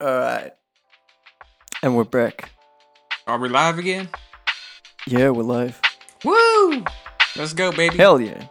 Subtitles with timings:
[0.00, 0.52] All right.
[1.82, 2.50] And we're back.
[3.26, 4.08] Are we live again?
[5.06, 5.80] Yeah, we're live.
[6.24, 6.84] Woo!
[7.36, 7.96] Let's go, baby.
[7.96, 8.46] Hell yeah.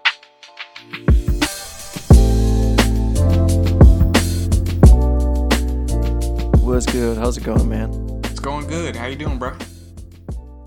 [6.62, 7.18] What's good?
[7.18, 8.20] How's it going, man?
[8.25, 8.96] It's going good.
[8.96, 9.55] How you doing, bro?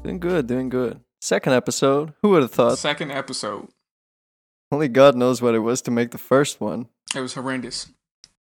[0.04, 1.00] Doing good, doing good.
[1.20, 2.14] Second episode.
[2.22, 2.78] Who would have thought?
[2.78, 3.68] Second episode.
[4.72, 6.86] Only God knows what it was to make the first one.
[7.14, 7.88] It was horrendous,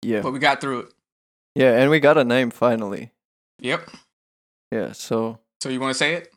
[0.03, 0.21] Yeah.
[0.21, 0.93] but we got through it.
[1.57, 3.11] Yeah, and we got a name finally.
[3.59, 3.89] Yep.
[4.71, 6.31] Yeah, so So you want to say it?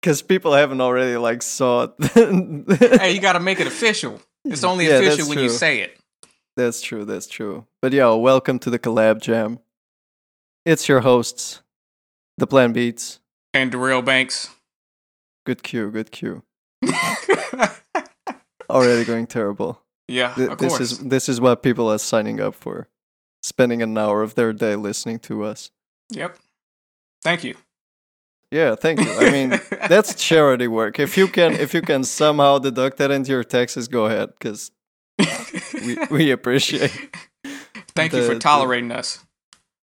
[0.00, 1.92] because people haven't already like saw it.
[3.00, 4.20] Hey, you got to make it official.
[4.44, 5.98] It's only Yeah, official when you say it.
[6.56, 7.04] That's true.
[7.04, 7.66] That's true.
[7.82, 9.58] But yeah, welcome to the collab jam.
[10.64, 11.62] It's your hosts,
[12.38, 13.20] the Plan Beats.
[13.54, 14.50] And Darrell Banks.
[15.44, 15.90] Good cue.
[15.90, 16.42] Good cue.
[18.70, 19.80] Already going terrible.
[20.08, 22.86] yeah, Th- this is this is what people are signing up for,
[23.42, 25.70] spending an hour of their day listening to us.
[26.10, 26.36] Yep.
[27.22, 27.54] Thank you.
[28.50, 29.12] Yeah, thank you.
[29.12, 29.50] I mean,
[29.88, 30.98] that's charity work.
[30.98, 34.70] If you can, if you can somehow deduct that into your taxes, go ahead, because
[35.84, 36.90] we we appreciate.
[37.94, 39.24] Thank you the- for the- tolerating us.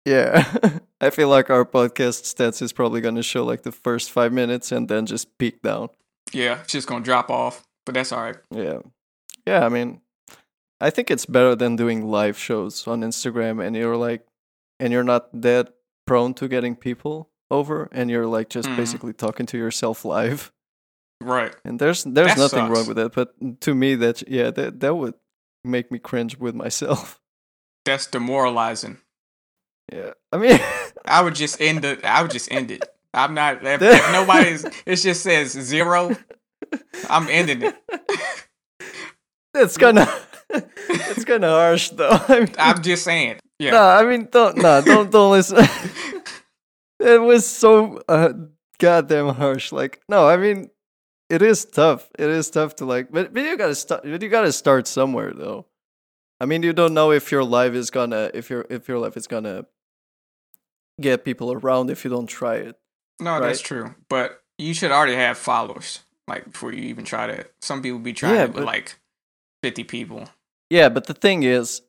[0.05, 0.43] Yeah,
[1.01, 4.73] I feel like our podcast stats is probably gonna show like the first five minutes
[4.73, 5.91] and then just peak down.
[6.33, 8.37] Yeah, it's just gonna drop off, but that's all right.
[8.51, 8.79] Yeah,
[9.47, 9.65] yeah.
[9.65, 10.01] I mean,
[10.81, 14.27] I think it's better than doing live shows on Instagram, and you're like,
[14.79, 15.75] and you're not that
[16.07, 18.77] prone to getting people over, and you're like just Mhm.
[18.77, 20.53] basically talking to yourself live.
[21.21, 21.55] Right.
[21.65, 24.95] And there's there's That nothing wrong with that, but to me that yeah that that
[24.95, 25.15] would
[25.65, 27.19] make me cringe with myself.
[27.85, 28.99] That's demoralizing.
[29.93, 30.61] Yeah, I mean,
[31.07, 32.05] I would just end it.
[32.05, 32.85] I would just end it.
[33.15, 33.65] I'm not.
[33.65, 36.15] If, if nobody's, it just says zero.
[37.09, 37.75] I'm ending it.
[39.55, 40.28] that's kind of
[40.89, 42.11] it's kind of harsh though.
[42.29, 43.39] I mean, I'm just saying.
[43.59, 43.73] Yeah.
[43.73, 45.59] No, I mean don't no don't don't listen.
[47.01, 48.33] it was so uh,
[48.79, 49.73] goddamn harsh.
[49.73, 50.71] Like no, I mean
[51.29, 52.09] it is tough.
[52.19, 54.05] It is tough to like, but, but you gotta start.
[54.05, 55.67] But you gotta start somewhere though.
[56.41, 59.17] I mean, you don't know if your life is gonna if your if your live
[59.17, 59.67] is gonna
[61.01, 62.77] get people around if you don't try it.
[63.21, 63.95] no, that's true.
[64.09, 67.53] But you should already have followers, like before you even try that.
[67.61, 68.99] Some people be trying Yeah, it with but- like
[69.63, 70.29] 50 people.
[70.71, 71.83] Yeah, but the thing is,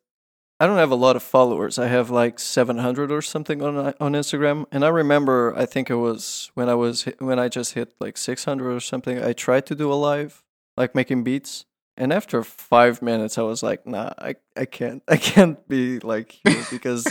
[0.59, 1.79] I don't have a lot of followers.
[1.79, 5.89] I have like 700 or something on uh, on Instagram, and I remember I think
[5.89, 9.23] it was when I was when I just hit like 600 or something.
[9.23, 10.43] I tried to do a live,
[10.75, 15.15] like making beats, and after five minutes, I was like, Nah, I I can't I
[15.17, 17.07] can't be like here because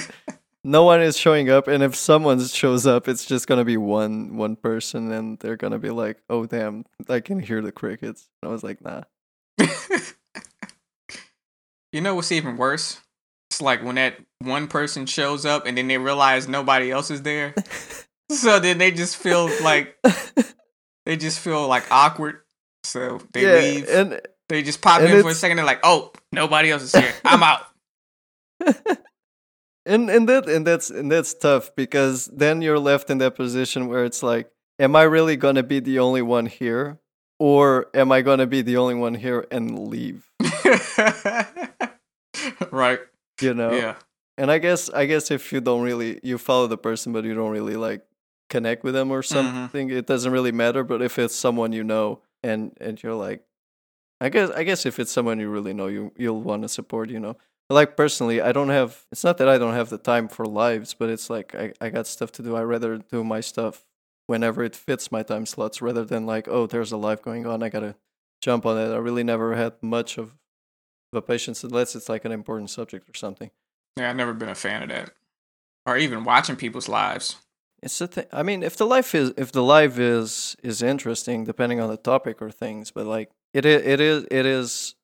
[0.62, 4.36] no one is showing up, and if someone shows up, it's just gonna be one
[4.36, 8.28] one person, and they're gonna be like, Oh damn, I can hear the crickets.
[8.42, 9.04] And I was like, Nah.
[11.93, 13.00] You know what's even worse?
[13.50, 17.22] It's like when that one person shows up and then they realize nobody else is
[17.22, 17.54] there.
[18.31, 19.97] so then they just feel like
[21.06, 22.41] they just feel like awkward.
[22.84, 23.88] So they yeah, leave.
[23.88, 25.56] and they just pop in for a second.
[25.56, 27.12] They're like, "Oh, nobody else is here.
[27.25, 27.62] I'm out."
[29.88, 33.88] and and that and that's and that's tough because then you're left in that position
[33.88, 36.98] where it's like am i really going to be the only one here
[37.38, 40.31] or am i going to be the only one here and leave
[42.70, 43.00] right.
[43.41, 43.72] you know?
[43.72, 43.94] Yeah.
[44.36, 47.34] and i guess i guess if you don't really you follow the person but you
[47.34, 48.09] don't really like
[48.48, 49.34] connect with them or mm-hmm.
[49.34, 50.84] something it doesn't really matter.
[50.84, 53.42] But if it's someone you know and and you're like
[54.20, 57.10] i guess i guess if it's someone you really know you you'll want to support
[57.10, 57.36] you know?
[57.69, 60.47] But like personally i don't have it's not that i don't have the time for
[60.47, 62.56] lives but it's like i, I got stuff to do.
[62.56, 63.84] I rather do my stuff
[64.26, 67.62] whenever it fits my time slots rather than like oh there's a life going on.
[67.62, 67.97] I gotta
[68.41, 68.92] jump on it.
[68.92, 70.36] I really never had much of
[71.12, 73.50] the patience unless it's like an important subject or something
[73.96, 75.10] Yeah, I've never been a fan of that.
[75.86, 77.36] Or even watching people's lives.
[77.82, 78.26] It's the thing.
[78.32, 81.97] I mean, if the life is if the life is is interesting, depending on the
[81.97, 84.94] topic or things, but like it is it is it is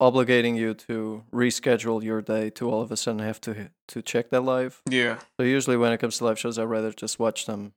[0.00, 4.30] obligating you to reschedule your day to all of a sudden have to to check
[4.30, 4.80] that live.
[4.88, 5.18] Yeah.
[5.38, 7.74] So usually when it comes to live shows, I'd rather just watch them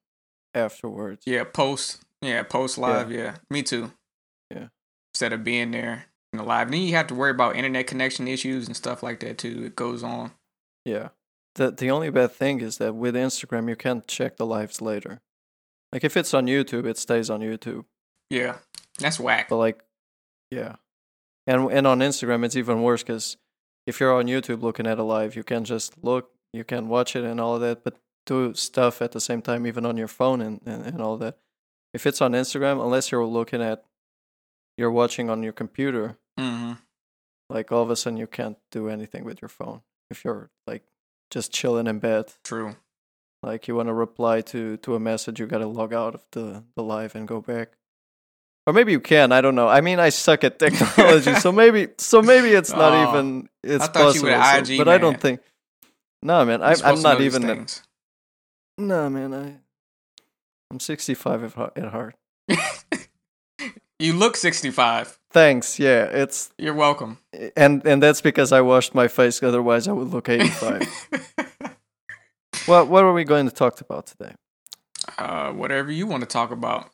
[0.54, 1.24] afterwards.
[1.26, 2.04] Yeah, post.
[2.22, 3.12] Yeah, post live.
[3.12, 3.36] Yeah.
[3.50, 3.92] Me too.
[4.52, 4.68] Yeah.
[5.14, 6.72] Instead of being there in the live.
[6.72, 9.64] Then you have to worry about internet connection issues and stuff like that too.
[9.66, 10.32] It goes on.
[10.86, 11.10] Yeah.
[11.56, 15.22] The the only bad thing is that with Instagram you can't check the lives later.
[15.92, 17.86] Like if it's on YouTube, it stays on YouTube.
[18.30, 18.58] Yeah.
[19.00, 19.50] That's whack.
[19.50, 19.80] But like,
[20.52, 20.76] yeah,
[21.46, 23.38] and and on Instagram it's even worse because
[23.86, 27.16] if you're on YouTube looking at a live, you can just look, you can watch
[27.16, 27.96] it and all of that, but
[28.26, 31.38] do stuff at the same time, even on your phone and and, and all that.
[31.94, 33.84] If it's on Instagram, unless you're looking at,
[34.78, 36.74] you're watching on your computer, hmm
[37.50, 39.80] like all of a sudden you can't do anything with your phone
[40.12, 40.84] if you're like
[41.32, 42.34] just chilling in bed.
[42.44, 42.76] True.
[43.42, 46.26] Like you want to reply to to a message, you got to log out of
[46.32, 47.70] the the live and go back.
[48.66, 49.32] Or maybe you can.
[49.32, 49.70] I don't know.
[49.70, 53.86] I mean, I suck at technology, so maybe so maybe it's not Oh, even it's
[53.86, 54.30] I thought you possible.
[54.30, 55.40] an so- IG but I don't think.
[56.22, 56.62] No, man.
[56.62, 57.50] I, I'm not even.
[57.50, 57.66] a-
[58.78, 59.34] No, man.
[59.34, 59.56] I
[60.70, 62.16] I'm 65 at at heart.
[64.00, 65.20] You look 65.
[65.32, 65.80] Thanks.
[65.80, 67.18] Yeah, it's You're welcome.
[67.56, 69.42] and and that's because I washed my face.
[69.44, 70.88] Otherwise, I would look 85.
[72.68, 74.34] what what are we going to talk about today?
[75.18, 76.90] uh, whatever you want to talk about.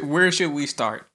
[0.00, 1.06] Where should we start?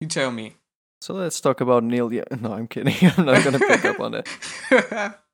[0.00, 0.56] You tell me.
[1.00, 2.12] So let's talk about Neil.
[2.12, 2.94] Yeah, no, I'm kidding.
[3.16, 5.20] I'm not going to pick up on that.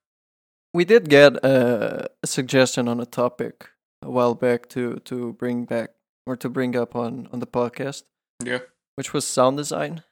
[0.74, 3.68] We did get a, a suggestion on a topic
[4.00, 5.90] a while back to to bring back
[6.26, 8.04] or to bring up on on the podcast,
[8.42, 8.60] yeah.
[8.96, 10.02] Which was sound design,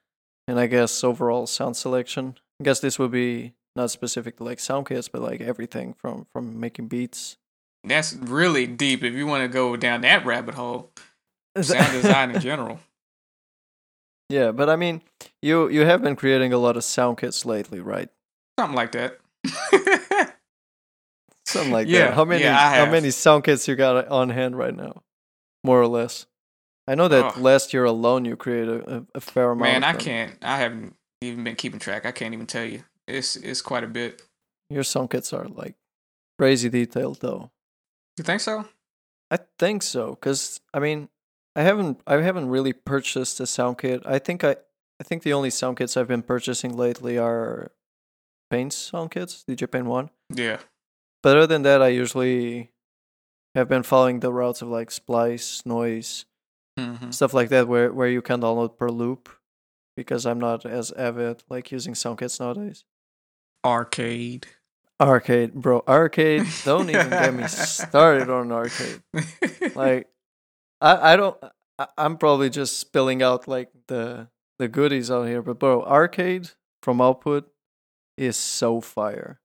[0.48, 2.36] and I guess overall sound selection.
[2.60, 6.26] I guess this would be not specific to like sound kits, but like everything from
[6.32, 7.36] from making beats.
[7.84, 10.90] That's really deep if you want to go down that rabbit hole.
[11.60, 12.78] Sound design in general.
[14.28, 15.00] yeah, but I mean,
[15.42, 18.08] you you have been creating a lot of sound kits lately, right?
[18.58, 19.18] Something like that.
[21.46, 22.14] Something like Yeah, that.
[22.14, 25.02] How many yeah, how many sound kits you got on hand right now?
[25.64, 26.26] More or less.
[26.90, 27.38] I know that Ugh.
[27.38, 29.60] last year alone you created a, a fair amount.
[29.72, 30.36] Man, I can't.
[30.42, 32.04] I haven't even been keeping track.
[32.04, 32.82] I can't even tell you.
[33.06, 34.22] It's it's quite a bit.
[34.70, 35.76] Your sound kits are like
[36.36, 37.52] crazy detailed though.
[38.16, 38.66] You think so?
[39.30, 41.08] I think so cuz I mean,
[41.54, 44.02] I haven't I haven't really purchased a sound kit.
[44.04, 44.56] I think I
[45.00, 47.70] I think the only sound kits I've been purchasing lately are
[48.50, 50.10] Pain's sound kits, DJ Pain 1.
[50.34, 50.58] Yeah.
[51.22, 52.72] But other than that, I usually
[53.54, 56.24] have been following the routes of like Splice, Noiiz,
[56.78, 59.28] hmm stuff like that, where where you can download per loop,
[59.96, 62.84] because I'm not as avid like using sound kits nowadays.
[63.64, 64.46] Arcade.
[65.00, 66.46] Arcade, bro, arcade.
[66.64, 69.00] Don't even get me started on arcade.
[69.74, 70.08] Like,
[70.80, 71.36] I I don't.
[71.78, 74.28] I, I'm probably just spilling out like the
[74.58, 76.50] the goodies out here, but bro, arcade
[76.82, 77.50] from output
[78.18, 79.40] is so fire.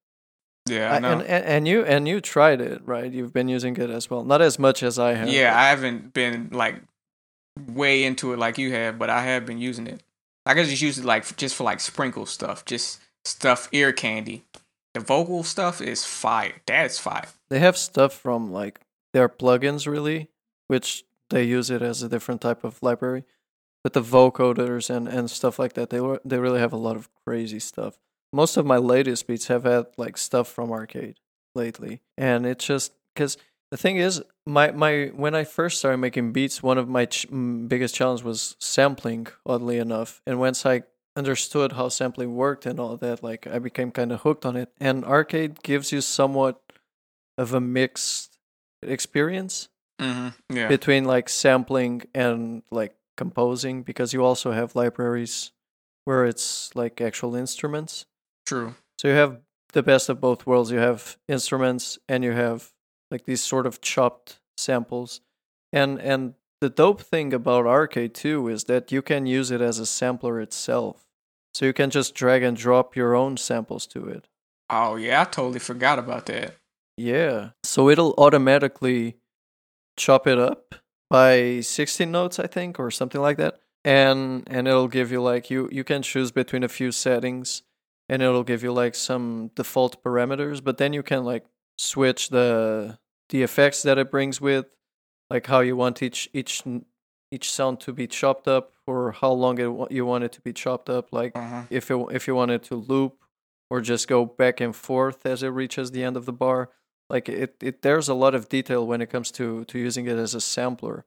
[0.68, 3.10] yeah, and, and and you and you tried it, right?
[3.12, 5.30] You've been using it as well, not as much as I have.
[5.30, 6.82] yeah, I haven't been like
[7.60, 10.02] way into it like you have, but I have been using it.
[10.46, 14.44] I can just use it like just for like sprinkle stuff, just stuff ear candy.
[14.94, 16.62] The vocal stuff is fire.
[16.66, 17.28] That's fire.
[17.50, 18.80] they have stuff from like
[19.14, 20.30] their plugins really
[20.68, 23.24] which they use it as a different type of library
[23.84, 27.10] but the vocoders and and stuff like that they they really have a lot of
[27.26, 27.98] crazy stuff
[28.34, 31.18] most of my latest beats have had like stuff from arcade
[31.54, 33.38] lately and it's just because
[33.72, 37.28] the thing is my my when i first started making beats one of my ch-
[37.68, 40.84] biggest challenge was sampling oddly enough and once i
[41.16, 44.70] understood how sampling worked and all that like i became kind of hooked on it
[44.80, 46.62] and arcade gives you somewhat
[47.38, 48.38] of a mixed
[48.82, 49.70] experience
[50.00, 50.68] hmm Yeah.
[50.68, 55.52] between like sampling and like composing because you also have libraries
[56.04, 58.06] where it's like actual instruments.
[58.46, 58.76] True.
[59.00, 59.40] So you have
[59.74, 60.70] the best of both worlds.
[60.72, 62.72] You have instruments and you have
[63.12, 65.22] like these sort of chopped samples.
[65.72, 69.80] And and the dope thing about arcade too is that you can use it as
[69.80, 71.06] a sampler itself.
[71.54, 74.28] So you can just drag and drop your own samples to it.
[74.70, 76.56] Oh yeah, I totally forgot about that.
[76.98, 77.50] Yeah.
[77.64, 79.16] So it'll automatically
[79.98, 80.76] chop it up
[81.10, 83.60] by 16 notes, I think, or something like that.
[83.84, 87.62] And and it'll give you like you you can choose between a few settings
[88.10, 91.46] and it'll give you like some default parameters, but then you can like
[91.78, 92.98] switch the
[93.30, 94.66] the effects that it brings with
[95.30, 96.64] like how you want each each
[97.32, 100.54] each sound to be chopped up or how long it, you want it to be
[100.54, 101.64] chopped up like Uh-huh.
[101.70, 103.18] if it, if you want it to loop
[103.70, 106.70] or just go back and forth as it reaches the end of the bar
[107.10, 110.18] like it, it there's a lot of detail when it comes to to using it
[110.18, 111.04] as a sampler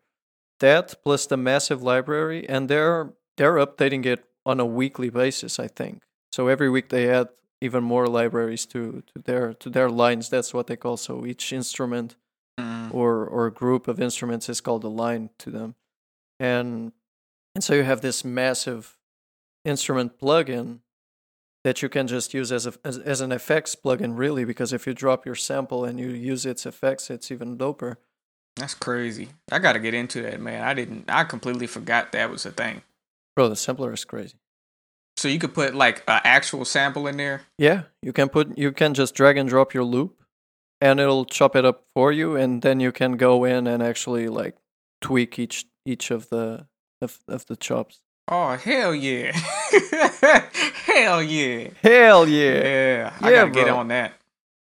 [0.60, 5.68] that plus the massive library and they're they're updating it on a weekly basis i
[5.68, 7.28] think so every week they add
[7.60, 11.52] even more libraries to to their to their lines that's what they call so each
[11.52, 12.16] instrument
[12.60, 12.92] Mm.
[12.92, 15.76] or or group of instruments is called a line to them
[16.40, 16.90] and
[17.54, 18.98] and so you have this massive
[19.64, 20.80] instrument plugin
[21.62, 24.88] that you can just use as a as, as an effects plugin really because if
[24.88, 27.96] you drop your sample and you use its effects it's even doper
[28.56, 29.28] That's crazy.
[29.52, 30.64] I got to get into that, man.
[30.66, 31.04] I didn't.
[31.08, 32.82] I completely forgot that was a thing.
[33.36, 34.34] bro the sampler is crazy
[35.18, 37.42] So you could put like an actual sample in there.
[37.58, 40.22] yeah you can put you can just drag and drop your loop
[40.80, 44.28] and it'll chop it up for you and then you can go in and actually
[44.28, 44.56] like
[45.00, 46.66] tweak each each of the
[47.02, 49.32] of, of the chops Oh hell yeah!
[50.84, 51.68] hell yeah!
[51.82, 54.12] hell yeah Yeah, I Yeah, gotta get on that.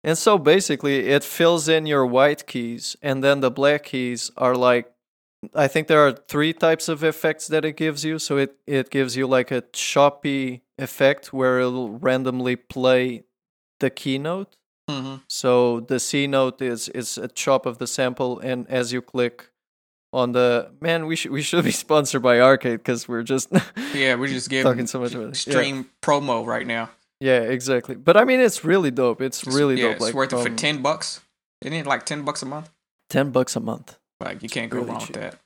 [0.05, 4.57] And so basically, it fills in your white keys, and then the black keys are
[4.57, 4.92] like,
[5.55, 8.19] I think there are three types of effects that it gives you.
[8.19, 13.25] So it, it gives you like a choppy effect where it'll randomly play
[13.81, 14.57] the keynote.
[14.91, 15.17] Mm-hmm.
[15.29, 19.51] So the C note is is a chop of the sample, and as you click
[20.13, 23.49] on the man, we should we should be sponsored by Arcade because we're just
[23.95, 25.47] Yeah, we're just giving talking so much about it.
[25.47, 25.53] Yeah.
[25.53, 26.91] stream promo right now.
[27.21, 27.95] Yeah, exactly.
[27.95, 29.21] But I mean, it's really dope.
[29.23, 29.93] It's It's- really yeah, dope.
[29.93, 31.21] It's Like worth it for ten bucks.
[31.63, 32.71] Isn't it like ten bucks a month?
[33.09, 35.11] ten bucks a month, Like you can't go Really wrong cheap.
[35.17, 35.39] with that.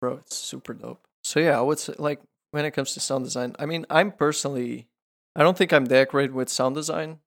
[0.00, 0.14] bro.
[0.18, 1.06] It's super dope.
[1.24, 2.20] So yeah, I would say like
[2.52, 4.88] when it comes to sound design, I mean, I'm personally,
[5.34, 7.18] I don't think I'm that great with sound design.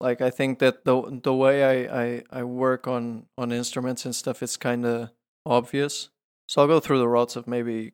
[0.00, 4.14] Like I think that the the way I I, I work on on instruments and
[4.14, 5.10] stuff it's kind of
[5.46, 6.10] obvious.
[6.48, 7.92] So I'll go through the routes of maybe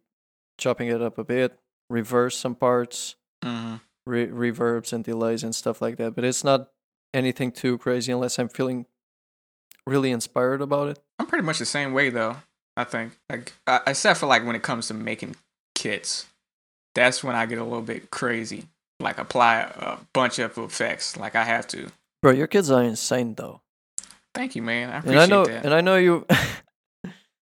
[0.58, 1.58] chopping it up a bit,
[1.90, 3.76] reverse some parts, Mm-hmm.
[4.06, 6.14] re- reverbs and delays and stuff like that.
[6.14, 6.68] But it's not
[7.14, 8.86] anything too crazy unless I'm feeling
[9.86, 10.98] really inspired about it.
[11.18, 12.36] I'm pretty much the same way though.
[12.76, 15.36] I think like uh, except for like when it comes to making
[15.74, 16.26] kits,
[16.94, 18.64] that's when I get a little bit crazy.
[19.00, 21.16] Like apply a bunch of effects.
[21.16, 21.88] Like I have to.
[22.22, 23.60] Bro, your kids are insane though.
[24.34, 24.88] Thank you, man.
[24.90, 25.64] I and appreciate I know that.
[25.64, 26.26] and I know you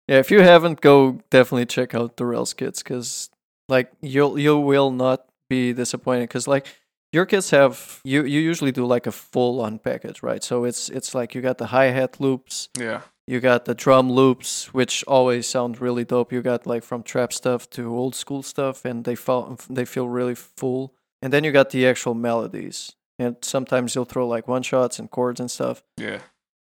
[0.08, 3.30] Yeah, if you haven't go definitely check out the Rails kits cuz
[3.70, 6.68] like you'll you will not be disappointed cuz like
[7.16, 10.44] your kits have you you usually do like a full on package, right?
[10.44, 13.02] So it's it's like you got the hi-hat loops, yeah.
[13.26, 16.34] you got the drum loops which always sound really dope.
[16.34, 20.10] You got like from trap stuff to old school stuff and they feel they feel
[20.10, 20.94] really full.
[21.22, 22.92] And then you got the actual melodies.
[23.18, 25.84] And sometimes you'll throw like one shots and chords and stuff.
[25.98, 26.20] Yeah.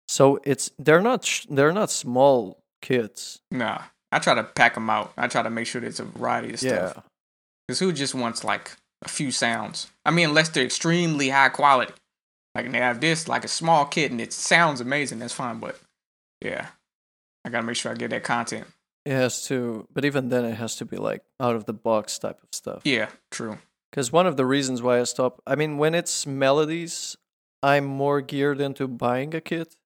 [0.09, 3.41] So it's they're not sh- they're not small kids.
[3.51, 3.83] Nah.
[4.11, 5.13] I try to pack them out.
[5.17, 6.93] I try to make sure there's a variety of stuff.
[6.97, 7.03] Yeah.
[7.67, 8.73] Because who just wants like
[9.03, 9.89] a few sounds?
[10.05, 11.93] I mean, unless they're extremely high quality.
[12.55, 15.19] Like and they have this, like a small kit, and it sounds amazing.
[15.19, 15.79] That's fine, but
[16.43, 16.67] yeah,
[17.45, 18.67] I gotta make sure I get that content.
[19.05, 22.19] It has to, but even then, it has to be like out of the box
[22.19, 22.83] type of stuff.
[22.85, 23.59] Yeah, true.
[23.91, 27.17] Because one of the reasons why I stop, I mean, when it's melodies,
[27.63, 29.77] I'm more geared into buying a kit.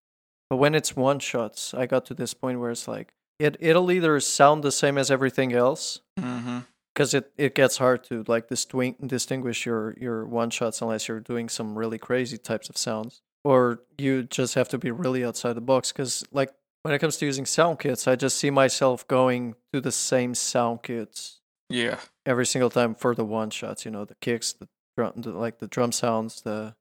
[0.50, 3.90] But when it's one shots, I got to this point where it's like it it'll
[3.92, 6.58] either sound the same as everything else, Mm-hmm.
[6.96, 11.20] Because it, it gets hard to like distinguish distinguish your your one shots unless you're
[11.20, 15.52] doing some really crazy types of sounds or you just have to be really outside
[15.52, 16.50] the box because like
[16.82, 20.34] when it comes to using sound kits i just see myself going to the same
[20.34, 24.66] sound kits Yeah, every single time for the one shots you know the kicks the
[24.96, 26.74] drum the, like the drum sounds the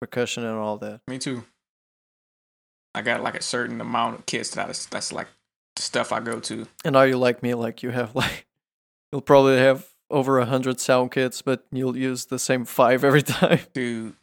[0.00, 1.44] percussion and all that me too.
[2.94, 5.28] I got like a certain amount of kits that I, that's like
[5.76, 6.66] the stuff I go to.
[6.84, 8.47] and are you like me like you have like
[9.12, 13.22] you'll probably have over a hundred sound kits but you'll use the same five every
[13.40, 14.14] time Dude,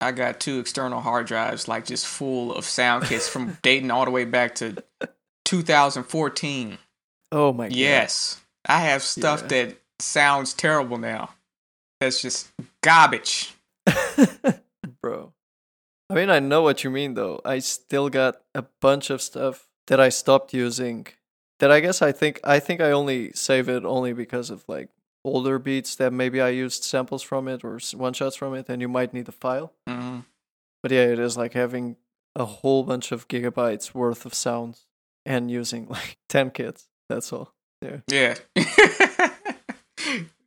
[0.00, 4.04] I got two external hard drives like just full of sound kits from dating all
[4.04, 4.76] the way back to
[5.46, 6.78] 2014.
[7.32, 9.48] oh my god Yes, I have stuff Yeah.
[9.48, 11.30] that sounds terrible now.
[12.00, 12.48] That's just
[12.82, 13.52] garbage.
[15.02, 15.32] Bro.
[16.08, 17.40] I mean, I know what you mean, though.
[17.44, 21.06] I still got a bunch of stuff that I stopped using.
[21.60, 24.88] That I guess I think I think I only save it only because of like
[25.24, 28.80] older beats that maybe I used samples from it or one shots from it, and
[28.82, 29.72] you might need the file.
[29.86, 30.20] hmm
[30.82, 31.96] But yeah, it is like having
[32.34, 34.86] a whole bunch of gigabytes worth of sounds
[35.26, 36.88] and using like ten kits.
[37.08, 37.54] That's all.
[37.82, 38.00] Yeah.
[38.08, 38.34] yeah.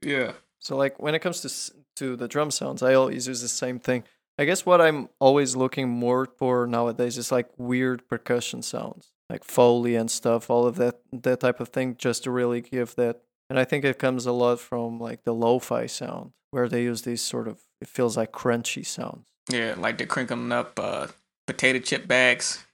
[0.01, 0.31] yeah.
[0.59, 3.79] So like when it comes to to the drum sounds, I always use the same
[3.79, 4.03] thing.
[4.39, 9.43] I guess what I'm always looking more for nowadays is like weird percussion sounds, like
[9.43, 13.21] foley and stuff, all of that that type of thing, just to really give that.
[13.49, 17.03] And I think it comes a lot from like the lo-fi sound, where they use
[17.03, 19.27] these sort of it feels like crunchy sounds.
[19.51, 21.07] Yeah, like the crinkling up uh,
[21.47, 22.65] potato chip bags.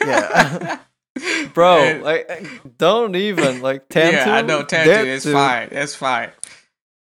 [0.00, 0.78] Yeah.
[1.54, 4.16] Bro, And- like don't even like Tantu.
[4.16, 4.90] yeah, I know Tantu.
[4.90, 5.68] It's dude, fine.
[5.72, 6.30] It's fine.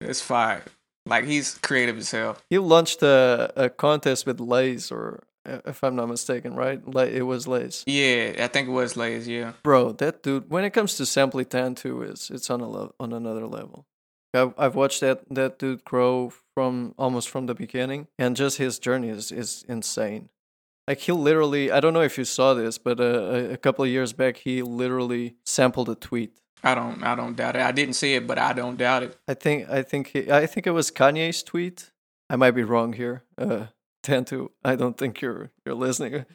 [0.02, 0.62] It's fine.
[1.06, 2.38] Like he's creative as hell.
[2.50, 5.24] He launched a, a contest with Lays, or
[5.66, 6.82] if I'm not mistaken, right?
[6.88, 7.84] Like it was Lays.
[7.88, 9.28] Yeah, I think it was Lays.
[9.28, 9.54] Yeah.
[9.64, 10.50] Bro, that dude.
[10.50, 13.86] When it comes to sampling Tantu, is it's on a le- on another level.
[14.34, 18.80] I've I've watched that that dude grow from almost from the beginning, and just his
[18.80, 20.30] journey is is insane.
[20.88, 23.84] Like he literally, I don't know if you saw this, but uh, a, a couple
[23.84, 26.40] of years back, he literally sampled a tweet.
[26.64, 27.04] I don't.
[27.04, 27.62] I don't doubt it.
[27.62, 29.18] I didn't see it, but I don't doubt it.
[29.28, 31.92] I think I think he, I think it was Kanye's tweet.
[32.30, 33.24] I might be wrong here.
[33.38, 33.68] Uh
[34.08, 36.26] Tantu, I don't think you're you're listening.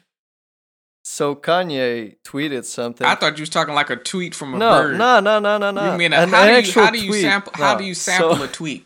[1.05, 3.05] So Kanye tweeted something.
[3.05, 4.97] I thought you was talking like a tweet from a no, bird.
[4.97, 5.91] no, no, no, no, no.
[5.91, 7.21] You mean a, An how do you how do you tweet.
[7.21, 7.79] sample how No.
[7.79, 8.85] do you sample So, a tweet?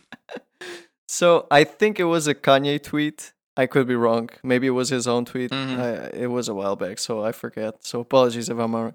[1.08, 3.32] so I think it was a Kanye tweet.
[3.56, 4.30] I could be wrong.
[4.42, 5.50] Maybe it was his own tweet.
[5.50, 5.78] Mhm.
[5.78, 7.84] I, it was a while back, so I forget.
[7.84, 8.94] So apologies if I'm wrong.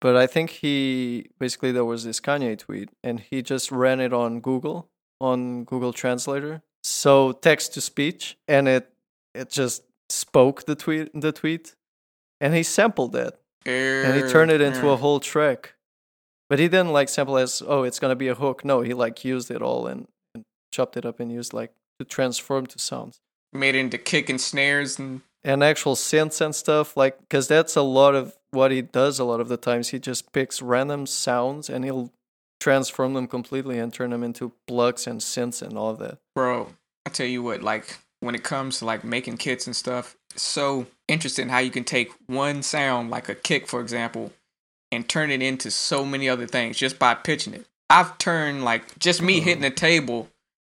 [0.00, 4.12] But I think he basically there was this Kanye tweet, and he just ran it
[4.12, 4.88] on Google
[5.20, 8.90] on Google Translator, so text to speech, and it
[9.34, 11.74] it just spoke the tweet the tweet,
[12.40, 15.74] and he sampled that, and he turned it into a whole track.
[16.48, 18.64] But he didn't like sample as oh it's gonna be a hook.
[18.64, 22.04] No, he like used it all and, and chopped it up and used like to
[22.04, 23.20] transform to sounds
[23.52, 27.74] made it into kick and snares and and actual synths and stuff like because that's
[27.76, 31.06] a lot of what he does a lot of the times he just picks random
[31.06, 32.12] sounds and he'll
[32.60, 36.68] transform them completely and turn them into plugs and synths and all that bro.
[37.06, 40.42] I tell you what, like when it comes to like making kits and stuff, it's
[40.42, 44.32] so interesting how you can take one sound, like a kick, for example,
[44.92, 47.66] and turn it into so many other things just by pitching it.
[47.88, 50.28] I've turned like just me hitting the table,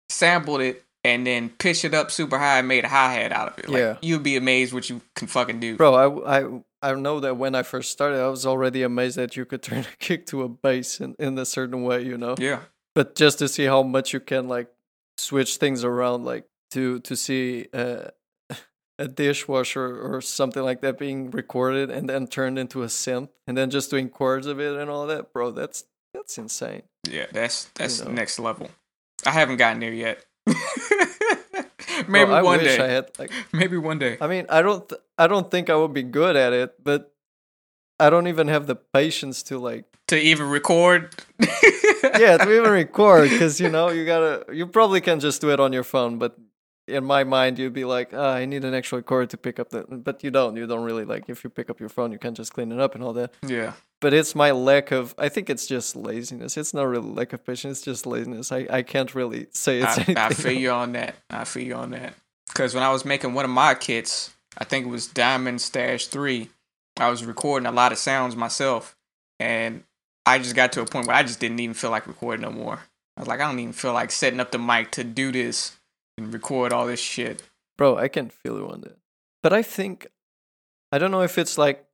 [0.10, 3.50] sampled it, and then pitched it up super high and made a hi hat out
[3.50, 3.70] of it.
[3.70, 3.98] Like, Yeah.
[4.02, 5.76] you'd be amazed what you can fucking do.
[5.78, 9.36] bro I, I i know that when i first started i was already amazed that
[9.36, 12.36] you could turn a kick to a bass in, in a certain way you know
[12.38, 12.60] Yeah,
[12.96, 14.68] but just to see how much you can like
[15.18, 18.06] switch things around like to to see uh,
[19.00, 23.58] a dishwasher or something like that being recorded and then turned into a synth and
[23.58, 27.66] then just doing chords of it and all that bro that's that's insane yeah, that's
[27.76, 28.12] that's know.
[28.12, 28.70] next level.
[29.26, 30.26] I haven't gotten there yet.
[32.08, 32.80] Maybe one day.
[32.80, 34.18] i had like Maybe one day.
[34.22, 37.14] i mean i don't th- i don't think i would be good at it but
[38.00, 41.14] i don't even have the patience to like to even record.
[41.40, 45.60] yeah to even record because you know you gotta you probably can just do it
[45.60, 46.38] on your phone but
[46.90, 49.70] in my mind you'd be like ah, i need an actual cord to pick up
[49.70, 52.20] the but you don't you don't really like if you pick up your phone you
[52.20, 53.74] can just clean it up and all that yeah.
[54.00, 57.46] but it's my lack of i think it's just laziness it's not really lack of
[57.46, 60.72] patience it's just laziness i, I can't really say it's I, anything I feel you
[60.72, 61.16] on that.
[61.30, 62.14] I feel you on that.
[62.48, 66.08] Because when I was making one of my kits, I think it was Diamond Stash
[66.08, 66.50] 3,
[66.98, 68.96] I was recording a lot of sounds myself.
[69.40, 69.84] And
[70.26, 72.52] I just got to a point where I just didn't even feel like recording no
[72.52, 72.80] more.
[73.16, 75.78] I was like, I don't even feel like setting up the mic to do this
[76.20, 77.42] and record all this shit.
[77.78, 78.98] bro i can feel you on that.
[79.44, 80.08] But i think
[80.94, 81.86] i don't know if it's like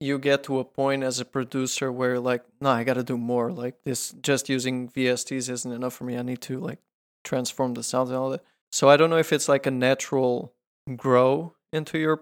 [0.00, 3.16] you get to a point as a producer where you're like no i gotta do
[3.32, 3.48] more.
[3.52, 6.16] Like this just using vsts isn't enough for me.
[6.18, 6.80] I need to like
[7.24, 8.44] transform the sounds and all that.
[8.72, 10.52] So i don't know if it's like a natural
[10.96, 12.16] grow into your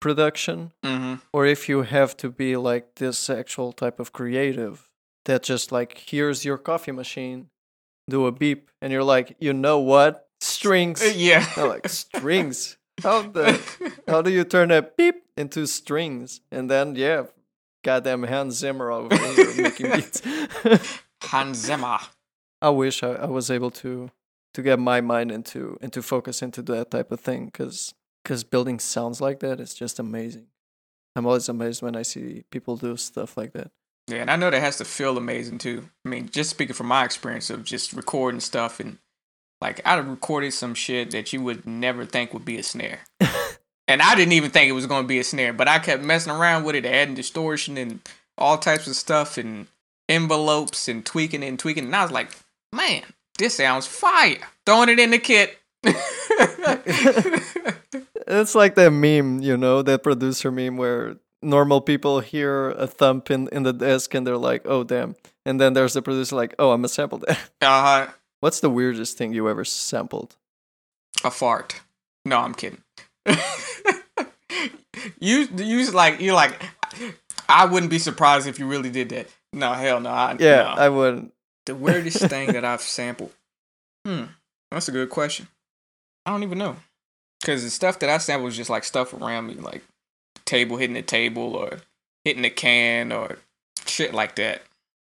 [0.00, 1.14] production Mm-hmm.
[1.32, 4.88] or if you have to be like this actual type of creative
[5.24, 7.48] that just like here's your coffee machine.
[8.08, 8.70] Do a beep.
[8.80, 11.46] And you're like you know what strings uh, Yeah.
[11.56, 12.76] I'm like strings.
[13.02, 13.60] How the
[14.08, 16.40] how do you turn a beep into strings?
[16.50, 17.24] And then yeah,
[17.84, 20.22] goddamn Hans Zimmer over here making beats.
[21.22, 21.98] Hans Zimmer.
[22.62, 24.10] I wish I, I was able to
[24.54, 27.94] to get my mind into into focus into that type of thing because
[28.24, 30.46] because building sounds like that is just amazing.
[31.14, 33.70] I'm always amazed when I see people do stuff like that.
[34.08, 35.88] Yeah, and I know that has to feel amazing too.
[36.04, 38.98] I mean, just speaking from my experience of just recording stuff and
[39.60, 43.00] like I recorded some shit that you would never think would be a snare.
[43.88, 46.02] and I didn't even think it was going to be a snare, but I kept
[46.02, 48.00] messing around with it, adding distortion and
[48.38, 49.66] all types of stuff and
[50.08, 51.84] envelopes and tweaking and tweaking.
[51.84, 52.30] And I was like,
[52.72, 53.02] man,
[53.38, 54.38] this sounds fire.
[54.64, 55.58] Throwing it in the kit.
[58.26, 63.30] It's like that meme, you know, that producer meme where normal people hear a thump
[63.30, 65.14] in, in the desk and they're like, oh, damn.
[65.44, 67.38] And then there's the producer like, oh, I'm a sample that.
[67.62, 68.08] uh,
[68.46, 70.36] What's the weirdest thing you ever sampled?
[71.24, 71.80] a fart.
[72.24, 72.80] No, I'm kidding.
[75.18, 76.62] you you like you're like
[77.48, 79.26] I wouldn't be surprised if you really did that.
[79.52, 80.10] No, hell no.
[80.10, 80.74] I, Yeah, no.
[80.76, 81.32] I wouldn't.
[81.64, 83.32] the weirdest thing that I've sampled.
[84.06, 84.26] Hmm,
[84.70, 85.48] that's a good question.
[86.24, 86.76] I don't even know,
[87.40, 89.82] because the stuff that I sampled was just like stuff around me, like
[90.44, 91.78] table hitting the table or
[92.24, 93.38] hitting the can or
[93.86, 94.62] shit like that.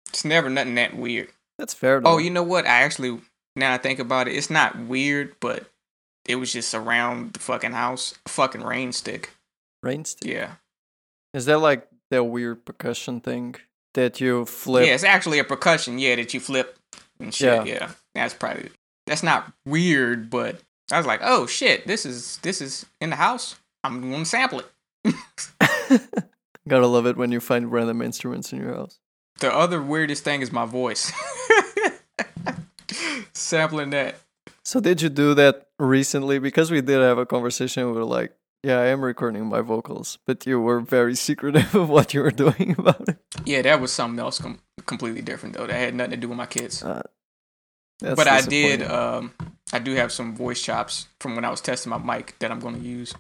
[0.10, 1.30] It's never nothing that weird.
[1.58, 1.98] That's fair.
[1.98, 2.10] Oh, though.
[2.12, 2.66] Oh, you know what?
[2.66, 3.20] I actually
[3.56, 5.66] now I think about it, it's not weird, but
[6.26, 8.16] it was just around the fucking house.
[8.28, 9.32] Fucking rain stick.
[9.82, 10.32] rain stick.
[10.32, 10.52] Yeah.
[11.34, 13.56] Is that like that weird percussion thing
[13.94, 14.86] that you flip?
[14.86, 16.78] Yeah, it's actually a percussion, yeah, that you flip
[17.20, 17.66] and shit.
[17.68, 17.74] Yeah.
[17.74, 17.92] Yeah.
[18.16, 18.70] That's probably
[19.06, 20.62] that's not weird, but
[20.92, 23.56] I was like, oh shit, this is this is in the house.
[23.84, 24.70] I'm gonna sample it.
[26.68, 29.00] Gotta love it when you find random instruments in your house.
[29.40, 31.12] The other weirdest thing is my voice.
[33.44, 34.16] Sampling that.
[34.64, 36.40] So did you do that recently?
[36.40, 37.86] Because we did have a conversation.
[37.88, 41.90] We were like, "Yeah, I am recording my vocals," but you were very secretive of
[41.90, 43.18] what you were doing about it.
[43.46, 45.68] Yeah, that was something else com- completely different though.
[45.68, 46.84] That had nothing to do with my kids.
[46.84, 47.04] Uh,
[48.02, 49.34] but I did um
[49.72, 52.60] I do have some voice chops from when I was testing my mic that I'm
[52.60, 53.14] going to use.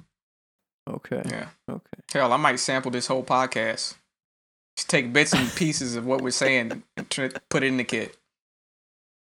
[0.89, 1.21] Okay.
[1.25, 1.47] Yeah.
[1.69, 2.01] Okay.
[2.13, 3.95] Hell, I might sample this whole podcast.
[4.77, 7.77] Just take bits and pieces of what we're saying and try to put it in
[7.77, 8.17] the kit.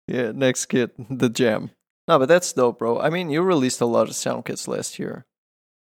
[0.06, 1.70] Yeah, next kit, the jam.
[2.08, 2.98] No, but that's dope, bro.
[3.00, 5.24] I mean, you released a lot of sound kits last year.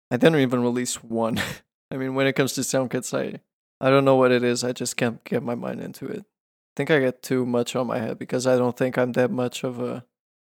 [0.09, 1.39] I didn't even release one.
[1.91, 3.39] I mean, when it comes to sound kits, I
[3.79, 4.63] I don't know what it is.
[4.63, 6.21] I just can't get my mind into it.
[6.21, 9.31] I think I get too much on my head because I don't think I'm that
[9.31, 10.03] much of a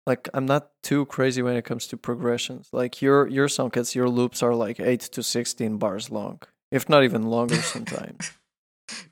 [0.06, 2.68] like I'm not too crazy when it comes to progressions.
[2.72, 6.40] Like your your sound kits, your loops are like eight to sixteen bars long,
[6.72, 8.32] if not even longer sometimes.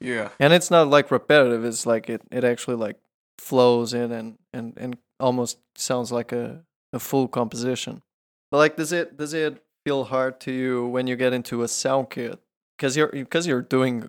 [0.00, 0.30] Yeah.
[0.40, 1.64] and it's not like repetitive.
[1.64, 2.96] It's like it it actually like
[3.38, 8.03] flows in and and and almost sounds like a a full composition.
[8.51, 11.68] But like, does it does it feel hard to you when you get into a
[11.68, 12.38] sound kit
[12.77, 14.09] because you're because you're doing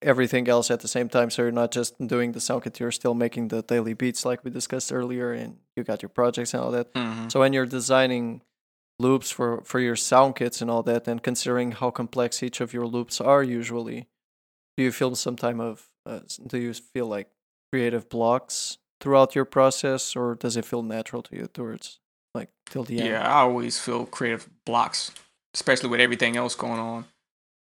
[0.00, 2.92] everything else at the same time so you're not just doing the sound kit you're
[2.92, 6.62] still making the daily beats like we discussed earlier and you got your projects and
[6.62, 7.28] all that Mm-hmm.
[7.28, 8.42] so when you're designing
[9.00, 12.72] loops for for your sound kits and all that and considering how complex each of
[12.72, 14.06] your loops are usually
[14.76, 17.28] do you feel some time of uh, do you feel like
[17.72, 21.98] creative blocks throughout your process or does it feel natural to you towards
[22.34, 25.12] like till the end Yeah, I always feel creative blocks,
[25.54, 27.04] especially with everything else going on.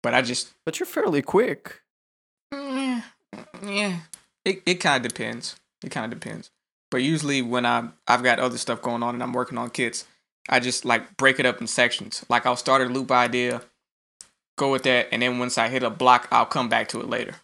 [0.03, 1.83] But I just, but you're fairly quick
[2.53, 3.03] yeah,
[3.62, 3.97] yeah.
[4.45, 5.57] It it kind of depends.
[5.85, 6.51] It kind of depends.
[6.90, 10.07] But usually when I I've got other stuff going on and I'm working on kits,
[10.49, 12.25] I just like break it up in sections.
[12.29, 13.62] Like I'll start a loop idea,
[14.57, 17.09] go with that, and then once I hit a block, I'll come back to it
[17.09, 17.35] later.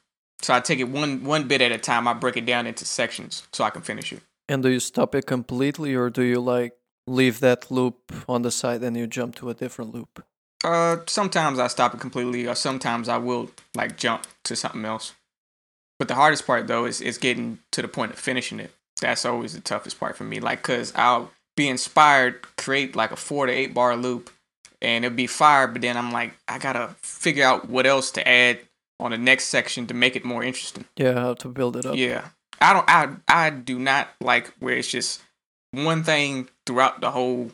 [0.43, 2.09] So I take it one one bit at a time.
[2.09, 4.23] I break it down into sections so I can finish it.
[4.49, 6.75] And do you stop it completely or do you like
[7.07, 10.25] leave that loop on the side and you jump to a different loop?
[10.65, 15.13] Uh, sometimes I stop it completely, or sometimes I will like jump to something else.
[15.99, 18.73] But the hardest part though is is getting to the point of finishing it.
[19.01, 20.39] That's always the toughest part for me.
[20.41, 24.31] Like, cause I'll be inspired, create like a four to eight bar loop,
[24.81, 25.67] and it'll be fire.
[25.67, 28.61] But then I'm like, I gotta figure out what else to add
[29.03, 30.85] on the next section to make it more interesting.
[30.97, 31.97] Yeah, to build it up.
[31.97, 32.29] Yeah,
[32.61, 32.89] I don't.
[32.89, 35.23] I I do not like where it's just
[35.73, 37.51] one thing throughout the whole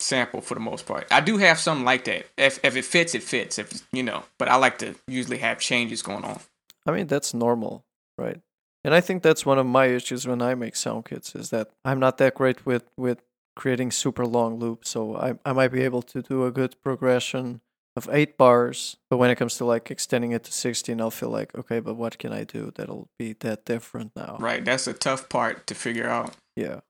[0.00, 1.06] sample for the most part.
[1.10, 2.26] I do have some like that.
[2.36, 3.58] If if it fits, it fits.
[3.58, 6.40] If you know, but I like to usually have changes going on.
[6.86, 7.84] I mean, that's normal,
[8.16, 8.40] right?
[8.84, 11.70] And I think that's one of my issues when I make sound kits is that
[11.84, 13.22] I'm not that great with with
[13.56, 14.90] creating super long loops.
[14.90, 17.60] So I I might be able to do a good progression
[17.96, 21.30] of eight bars, but when it comes to like extending it to sixteen, I'll feel
[21.30, 24.36] like okay, but what can I do that'll be that different now?
[24.38, 26.34] Right, that's a tough part to figure out.
[26.56, 26.80] Yeah,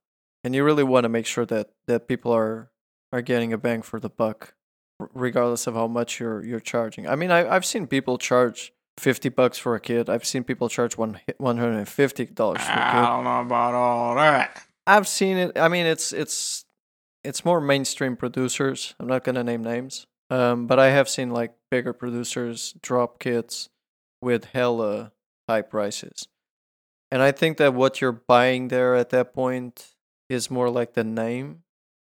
[0.45, 2.71] and you really want to make sure that that people are
[3.13, 4.55] are getting a bang for the buck,
[5.15, 7.09] regardless of how much you're you're charging.
[7.09, 10.11] I mean, I I've seen people charge fifty bucks for a kid.
[10.11, 13.03] I've seen people charge one one hundred and fifty dollars for a I kit.
[13.03, 14.63] don't know about all that.
[14.87, 15.59] I've seen it.
[15.59, 16.65] I mean, it's it's
[17.25, 18.95] it's more mainstream producers.
[19.01, 23.69] I'm not gonna name names, um, but I have seen like bigger producers drop kits
[24.21, 25.13] with hella
[25.49, 26.29] high prices,
[27.11, 29.95] and I think that what you're buying there at that point
[30.29, 31.63] is more like the name,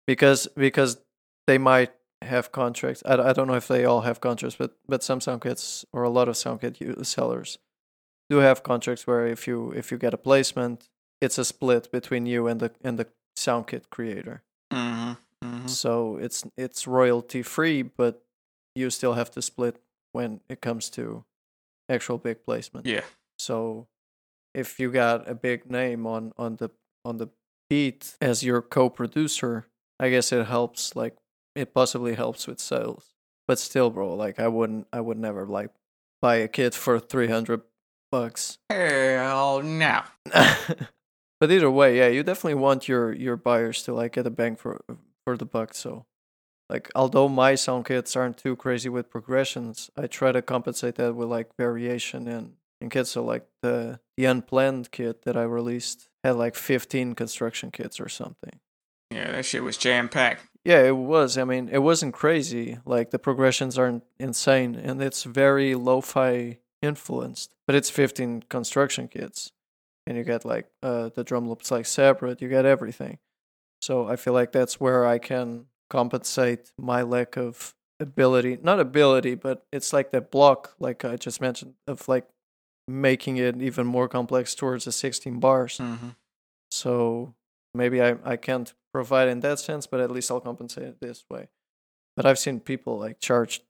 [0.08, 1.00] because because
[1.48, 1.92] they might
[2.22, 3.02] have contracts.
[3.06, 6.04] I, I don't know if they all have contracts, but but some sound kits or
[6.04, 7.60] a lot of sound kit sellers
[8.30, 10.90] do have contracts where if you if you get a placement,
[11.22, 14.44] it's a split between you and the and the sound kit creator.
[14.72, 15.14] Mm-hmm.
[15.70, 15.88] Mm-hmm.
[15.88, 18.24] So it's it's royalty free, but
[18.76, 21.26] you still have to split when it comes to
[21.90, 22.86] actual big placement.
[22.86, 23.02] Yeah.
[23.38, 23.88] So
[24.54, 26.70] if you got a big name on on the
[27.06, 27.30] on the
[27.70, 29.68] beat as your co-producer,
[30.00, 31.16] I guess it helps like
[31.56, 33.14] it possibly helps with sales.
[33.48, 35.72] But still, bro, like I wouldn't I would never like
[36.22, 37.62] buy a kit for 300
[38.12, 38.58] bucks.
[38.70, 40.02] Hell no.
[41.40, 44.56] but either way, yeah, you definitely want your your buyers to like get a bang
[44.56, 44.82] for
[45.30, 45.76] for the buck.
[45.76, 46.06] So,
[46.70, 51.14] like, although my sound kits aren't too crazy with progressions, I try to compensate that
[51.16, 53.12] with like variation and in kits.
[53.12, 58.10] So, like the the unplanned kit that I released had like 15 construction kits or
[58.10, 58.60] something.
[59.12, 60.46] Yeah, that shit was jam packed.
[60.66, 61.38] Yeah, it was.
[61.38, 62.80] I mean, it wasn't crazy.
[62.86, 67.54] Like the progressions aren't insane, and it's very lo-fi influenced.
[67.68, 69.52] But it's 15 construction kits,
[70.08, 72.42] and you get like uh, the drum loops like separate.
[72.42, 73.20] You get everything.
[73.82, 78.58] So I feel like that's where I can compensate my lack of ability.
[78.62, 82.28] Not ability, but it's like that block, like I just mentioned, of like
[82.88, 85.78] making it even more complex towards the 16 bars.
[85.78, 86.10] Mm-hmm.
[86.72, 87.34] So
[87.74, 91.24] maybe I, I can't provide in that sense, but at least I'll compensate it this
[91.30, 91.50] way.
[92.16, 93.62] But I've seen people like charge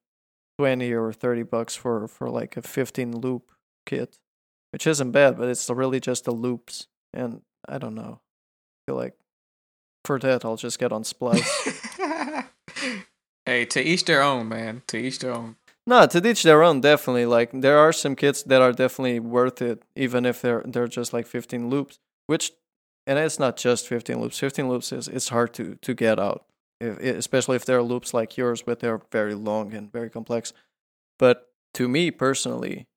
[0.58, 3.52] 20 or 30 bucks for, for like a 15 loop
[3.86, 4.20] kit,
[4.72, 6.88] which isn't bad, but it's really just the loops.
[7.14, 8.22] And I don't know.
[8.22, 9.16] I feel like
[10.06, 11.94] For that, I'll just get on Splice.
[13.46, 14.84] hey, to each their own, man.
[14.88, 15.56] To each their own.
[15.86, 16.82] No, to each their own.
[16.82, 20.88] Definitely, like there are some kits that are definitely worth it, even if they're they're
[20.88, 22.00] just like 15 loops.
[22.28, 22.52] Which,
[23.08, 24.40] and it's not just 15 loops.
[24.40, 26.46] 15 loops is it's hard to to get out,
[26.80, 30.54] if, especially if they're loops like yours, but they're very long and very complex.
[31.18, 32.88] But to me personally,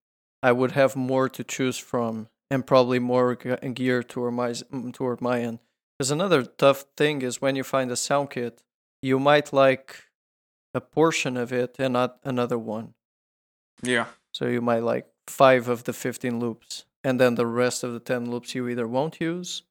[0.43, 4.53] I would have more to choose from and probably more geared toward my
[4.93, 5.61] toward my end.
[6.03, 8.65] Because another tough thing is when you find a sound kit,
[9.03, 10.03] you might like
[10.75, 12.95] a portion of it and not another one.
[13.85, 14.07] Yeah.
[14.33, 18.01] So you might like five of the 15 loops, and then the rest of the
[18.01, 19.63] 10 loops you either won't use,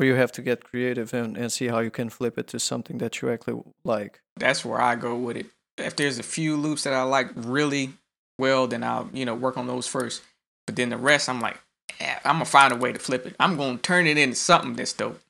[0.00, 2.58] or you have to get creative and, and see how you can flip it to
[2.58, 4.22] something that you actually like.
[4.38, 5.48] That's where I go with it.
[5.76, 7.92] If there's a few loops that I like really
[8.38, 10.22] well, then I'll, you know, work on those first.
[10.64, 11.58] But then the rest, I'm like,
[12.00, 13.36] eh, I'm going to find a way to flip it.
[13.38, 15.20] I'm going to turn it into something that's dope.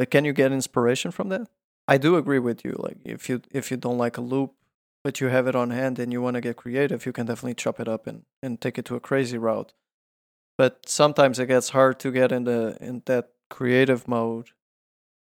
[0.00, 1.48] But can you get inspiration from that?
[1.86, 2.74] I do agree with you.
[2.78, 4.54] Like if you if you don't like a loop,
[5.04, 7.52] but you have it on hand and you want to get creative, you can definitely
[7.52, 9.74] chop it up and, and take it to a crazy route.
[10.56, 14.52] But sometimes it gets hard to get in the in that creative mode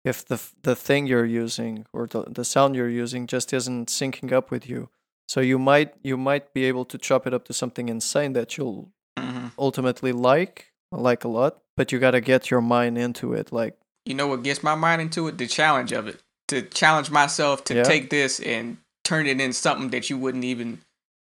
[0.06, 4.32] if the the thing you're using or the, the sound you're using just isn't syncing
[4.32, 4.88] up with you.
[5.28, 8.56] So you might you might be able to chop it up to something insane that
[8.56, 9.48] you'll mm-hmm.
[9.58, 13.52] ultimately like like a lot, but you got to get your mind into it.
[13.52, 15.38] Like you know what gets my mind into it?
[15.38, 17.84] The challenge of it to challenge myself to yeah.
[17.84, 20.80] take this and turn it into something that you wouldn't even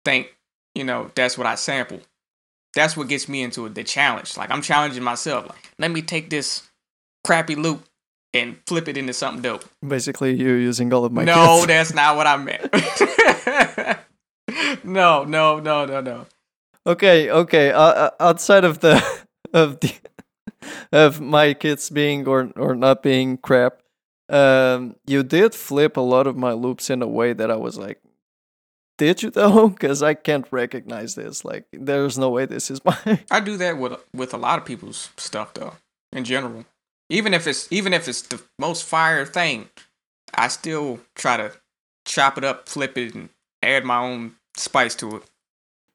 [0.03, 0.35] think,
[0.75, 2.01] you know, that's what I sample.
[2.75, 4.37] That's what gets me into it, the challenge.
[4.37, 5.47] Like I'm challenging myself.
[5.47, 6.69] Like, let me take this
[7.23, 7.85] crappy loop
[8.33, 9.65] and flip it into something dope.
[9.85, 11.23] Basically, you using all of my.
[11.23, 11.67] No, kits.
[11.67, 12.73] that's not what I meant.
[14.85, 16.25] no, no, no, no, no.
[16.87, 17.71] Okay, okay.
[17.71, 19.03] Uh, uh outside of the
[19.53, 19.93] of the
[20.91, 23.81] of my kids being or or not being crap,
[24.29, 27.77] um, you did flip a lot of my loops in a way that I was
[27.77, 28.01] like,
[28.97, 29.69] did you though?
[29.69, 31.43] Because I can't recognize this.
[31.43, 33.19] Like, there's no way this is mine.
[33.29, 35.73] I do that with with a lot of people's stuff though,
[36.13, 36.65] in general.
[37.09, 39.69] Even if it's even if it's the most fire thing,
[40.33, 41.51] I still try to
[42.05, 43.29] chop it up, flip it, and
[43.61, 45.23] add my own spice to it.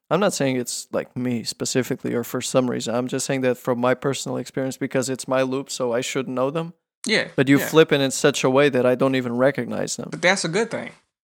[0.09, 2.95] I'm not saying it's like me specifically or for some reason.
[2.95, 6.27] I'm just saying that from my personal experience because it's my loop, so I should
[6.29, 6.73] know them.
[7.05, 7.27] Yeah.
[7.35, 7.67] But you yeah.
[7.67, 10.09] flip it in such a way that I don't even recognize them.
[10.11, 10.91] But that's a good thing.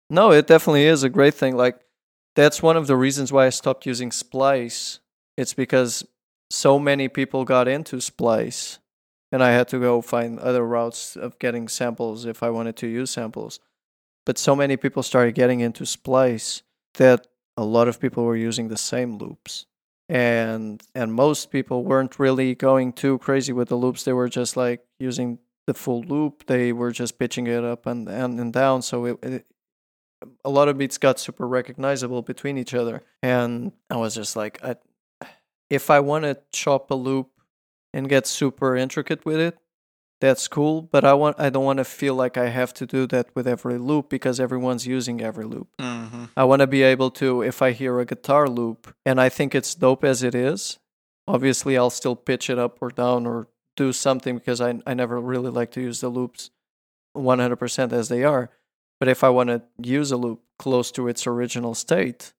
[0.08, 1.56] No, it definitely is a great thing.
[1.56, 1.80] Like
[2.35, 5.00] that's one of the reasons why I stopped using Splice.
[5.37, 6.04] It's because
[6.50, 8.78] so many people got into Splice
[9.30, 12.87] and I had to go find other routes of getting samples if I wanted to
[12.87, 13.61] use samples.
[14.24, 16.62] But so many people started getting into Splice
[16.94, 19.66] that a lot of people were using the same loops.
[20.08, 24.04] And and most people weren't really going too crazy with the loops.
[24.04, 26.46] They were just like using the full loop.
[26.46, 28.82] They were just pitching it up and and, and down.
[28.82, 29.46] So it, it,
[30.44, 33.02] a lot of beats got super recognizable between each other.
[33.22, 34.76] And I was just like, I,
[35.70, 37.30] if I want to chop a loop
[37.94, 39.58] and get super intricate with it,
[40.22, 40.82] that's cool.
[40.82, 43.48] But I want I don't want to feel like I have to do that with
[43.48, 45.68] every loop because everyone's using every loop.
[45.80, 46.26] Mm-hmm.
[46.37, 49.52] I want to be able to, if I hear a guitar loop and I think
[49.52, 50.78] it's dope as it is,
[51.26, 55.20] obviously I'll still pitch it up or down or do something because I, I never
[55.20, 56.50] really like to use the loops
[57.16, 58.50] 100% as they are.
[59.00, 62.32] But if I want to use a loop close to its original state,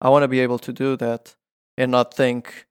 [0.00, 1.34] I want to be able to do that
[1.76, 2.68] and not think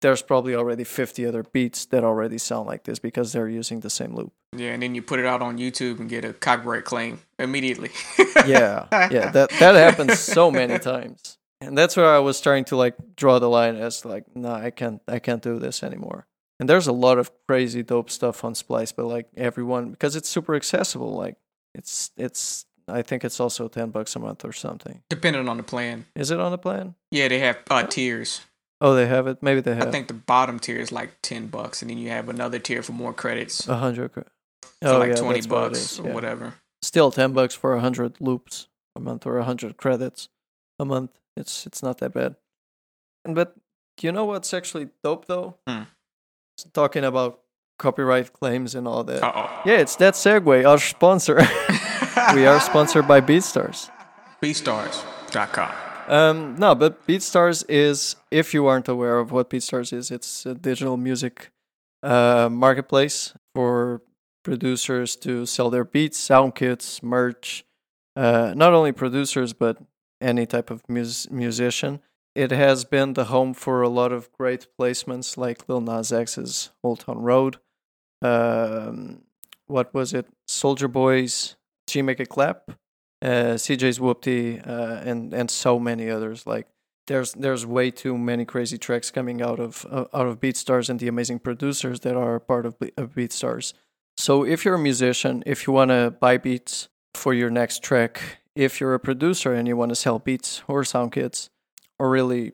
[0.00, 3.90] there's probably already 50 other beats that already sound like this because they're using the
[3.90, 4.32] same loop.
[4.56, 7.90] Yeah, and then you put it out on YouTube and get a copyright claim immediately.
[8.46, 12.76] yeah, yeah, that that happens so many times, and that's where I was starting to
[12.76, 16.26] like draw the line as like, no, nah, I can't, I can't do this anymore.
[16.58, 20.28] And there's a lot of crazy dope stuff on Splice, but like everyone because it's
[20.28, 21.14] super accessible.
[21.14, 21.36] Like
[21.74, 25.02] it's it's I think it's also ten bucks a month or something.
[25.08, 26.06] Depending on the plan.
[26.16, 26.96] Is it on the plan?
[27.10, 28.40] Yeah, they have uh, tiers.
[28.80, 29.42] Oh, they have it.
[29.42, 29.88] Maybe they have.
[29.88, 32.82] I think the bottom tier is like ten bucks, and then you have another tier
[32.82, 33.68] for more credits.
[33.68, 34.10] A hundred.
[34.82, 36.14] Oh, like yeah, twenty bucks or yeah.
[36.14, 36.54] whatever.
[36.82, 40.28] Still ten bucks for a hundred loops a month or a hundred credits
[40.78, 41.10] a month.
[41.36, 42.36] It's it's not that bad.
[43.24, 43.54] And But
[44.00, 45.58] you know what's actually dope though?
[45.68, 45.82] Hmm
[46.72, 47.40] talking about
[47.78, 49.22] copyright claims and all that.
[49.22, 49.62] Uh-oh.
[49.64, 51.36] Yeah, it's that segue, our sponsor.
[52.34, 53.90] we are sponsored by BeatStars.
[54.42, 55.89] BeatStars.com.
[56.10, 60.54] Um, no, but BeatStars is, if you aren't aware of what BeatStars is, it's a
[60.54, 61.50] digital music
[62.02, 64.02] uh, marketplace for
[64.42, 67.64] producers to sell their beats, sound kits, merch.
[68.16, 69.78] Uh, not only producers, but
[70.20, 72.00] any type of mus- musician
[72.34, 76.70] it has been the home for a lot of great placements like Lil Nas X's
[76.82, 77.58] Old Town Road,
[78.22, 79.22] um,
[79.66, 80.26] what was it?
[80.48, 82.72] Soulja Boy's, G Make a Clap,
[83.22, 86.46] uh, CJ's Whoopty, uh, and and so many others.
[86.46, 86.66] Like
[87.06, 91.00] there's there's way too many crazy tracks coming out of uh, out of BeatStars and
[91.00, 93.74] the amazing producers that are part of, of BeatStars.
[94.16, 98.38] So if you're a musician, if you want to buy beats for your next track,
[98.54, 101.50] if you're a producer and you want to sell beats or sound kits,
[101.98, 102.52] or really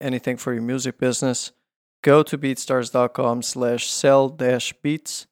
[0.00, 1.52] anything for your music business,
[2.02, 5.26] go to beatstars.com slash sell dash beats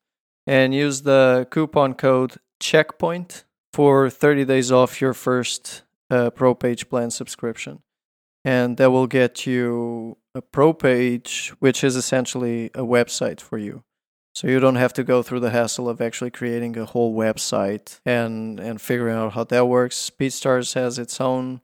[0.47, 6.88] and use the coupon code checkpoint for 30 days off your first uh, pro page
[6.88, 7.82] plan subscription.
[8.44, 13.85] And that will get you a pro page which is essentially a website for you.
[14.35, 18.00] So you don't have to go through the hassle of actually creating a whole website
[18.06, 20.11] and and figuring out how that works.
[20.11, 21.61] Beatstars has its own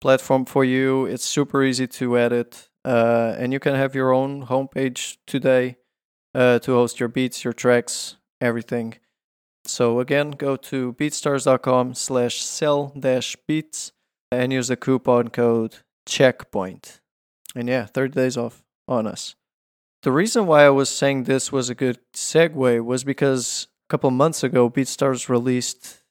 [0.00, 1.04] platform for you.
[1.04, 5.76] It's super easy to edit uh, and you can have your own homepage today
[6.34, 8.94] uh, to host your beats your tracks everything
[9.64, 13.92] so again go to beatstars.com slash sell dash beats
[14.30, 17.00] and use the coupon code checkpoint.
[17.54, 19.34] And yeah 30 days off on us.
[20.02, 24.10] The reason why i was saying this was a good segue was because a couple
[24.10, 26.02] months ago beatstars released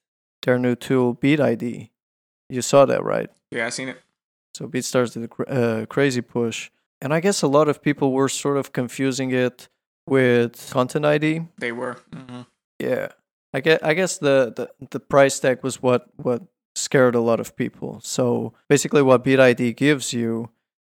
[0.42, 1.90] their new tool beat id
[2.48, 3.30] you saw that right?
[3.50, 3.96] Yeah, I seen it.
[4.54, 8.12] so BeatStars did a cr- uh, crazy push, and I guess a lot of people
[8.12, 9.68] were sort of confusing it
[10.06, 11.42] with Content ID.
[11.58, 11.96] They were.
[12.12, 12.42] hmm
[12.78, 13.08] Yeah,
[13.54, 16.42] I guess I guess the, the the price tag was what what
[16.74, 18.00] scared a lot of people.
[18.02, 20.50] So basically, what Beat ID gives you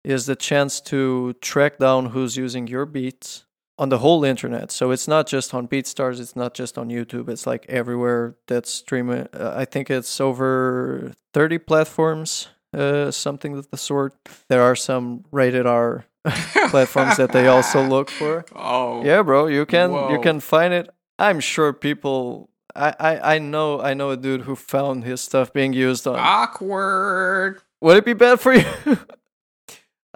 [0.03, 3.45] is the chance to track down who's using your beats
[3.77, 4.71] on the whole internet.
[4.71, 7.27] So it's not just on BeatStars, it's not just on YouTube.
[7.27, 9.27] It's like everywhere that's streaming.
[9.33, 14.13] Uh, I think it's over 30 platforms, uh, something of the sort.
[14.47, 16.05] There are some rated R
[16.69, 18.45] platforms that they also look for.
[18.55, 19.03] Oh.
[19.03, 20.89] Yeah, bro, you can you can find it.
[21.17, 22.49] I'm sure people.
[22.75, 26.17] I, I, I know I know a dude who found his stuff being used on.
[26.19, 27.61] Awkward.
[27.81, 28.65] Would it be bad for you?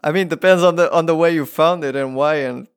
[0.03, 2.67] I mean, depends on the on the way you found it and why and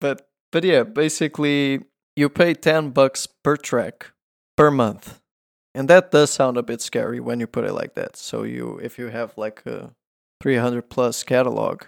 [0.00, 1.80] but but yeah, basically
[2.16, 4.12] you pay 10 bucks per track
[4.56, 5.20] per month.
[5.74, 8.16] And that does sound a bit scary when you put it like that.
[8.16, 9.94] So you if you have like a
[10.40, 11.84] 300 plus catalog,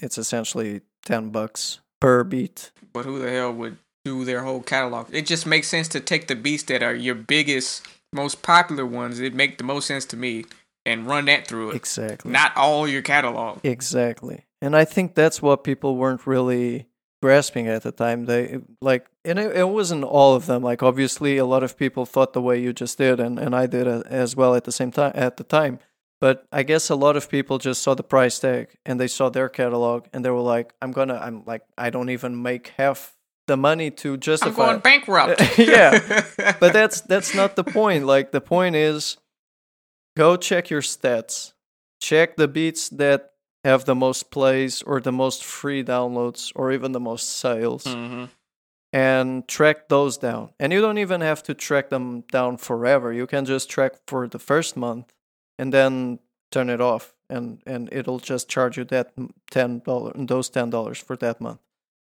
[0.00, 2.70] it's essentially 10 bucks per beat.
[2.92, 5.08] But who the hell would do their whole catalog?
[5.12, 9.20] It just makes sense to take the beats that are your biggest, most popular ones.
[9.20, 10.44] It make the most sense to me
[10.86, 11.76] and run that through it.
[11.76, 12.30] Exactly.
[12.30, 13.60] Not all your catalog.
[13.64, 14.44] Exactly.
[14.60, 16.86] And I think that's what people weren't really
[17.22, 18.26] grasping at the time.
[18.26, 20.62] They like, and it, it wasn't all of them.
[20.62, 23.66] Like, obviously, a lot of people thought the way you just did, and, and I
[23.66, 25.12] did as well at the same time.
[25.14, 25.78] At the time,
[26.20, 29.30] but I guess a lot of people just saw the price tag and they saw
[29.30, 33.13] their catalog, and they were like, "I'm gonna, I'm like, I don't even make half
[33.46, 35.58] the money to justify I'm justify." going bankrupt.
[35.58, 36.24] Yeah.
[36.60, 38.06] but that's that's not the point.
[38.06, 39.16] Like the point is
[40.16, 41.52] go check your stats.
[42.00, 43.32] Check the beats that
[43.64, 48.24] have the most plays or the most free downloads or even the most sales hmm
[48.92, 50.50] and track those down.
[50.60, 53.12] And you don't even have to track them down forever.
[53.12, 55.12] You can just track for the first month
[55.58, 56.20] and then
[56.52, 59.10] turn it off and and it'll just charge you that
[59.50, 61.58] $10 those $10 for that month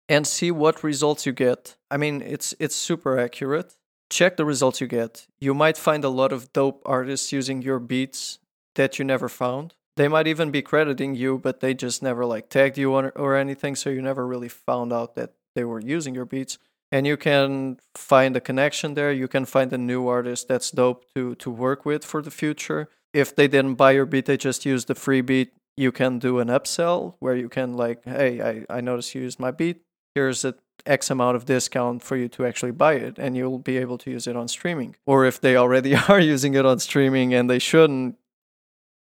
[0.09, 1.75] and see what results you get.
[1.89, 3.75] I mean, it's it's super accurate.
[4.09, 5.27] Check the results you get.
[5.39, 8.39] You might find a lot of dope artists using your beats
[8.75, 9.73] that you never found.
[9.95, 13.35] They might even be crediting you, but they just never like tagged you on or
[13.35, 16.57] anything, so you never really found out that they were using your beats.
[16.91, 19.11] And you can find a connection there.
[19.11, 22.89] You can find a new artist that's dope to to work with for the future.
[23.13, 25.53] If they didn't buy your beat, they just used the free beat.
[25.75, 29.39] You can do an upsell where you can like, hey, I, I noticed you used
[29.39, 29.81] my beat
[30.15, 33.77] here's a X amount of discount for you to actually buy it, and you'll be
[33.77, 34.95] able to use it on streaming.
[35.05, 38.17] Or if they already are using it on streaming and they shouldn't,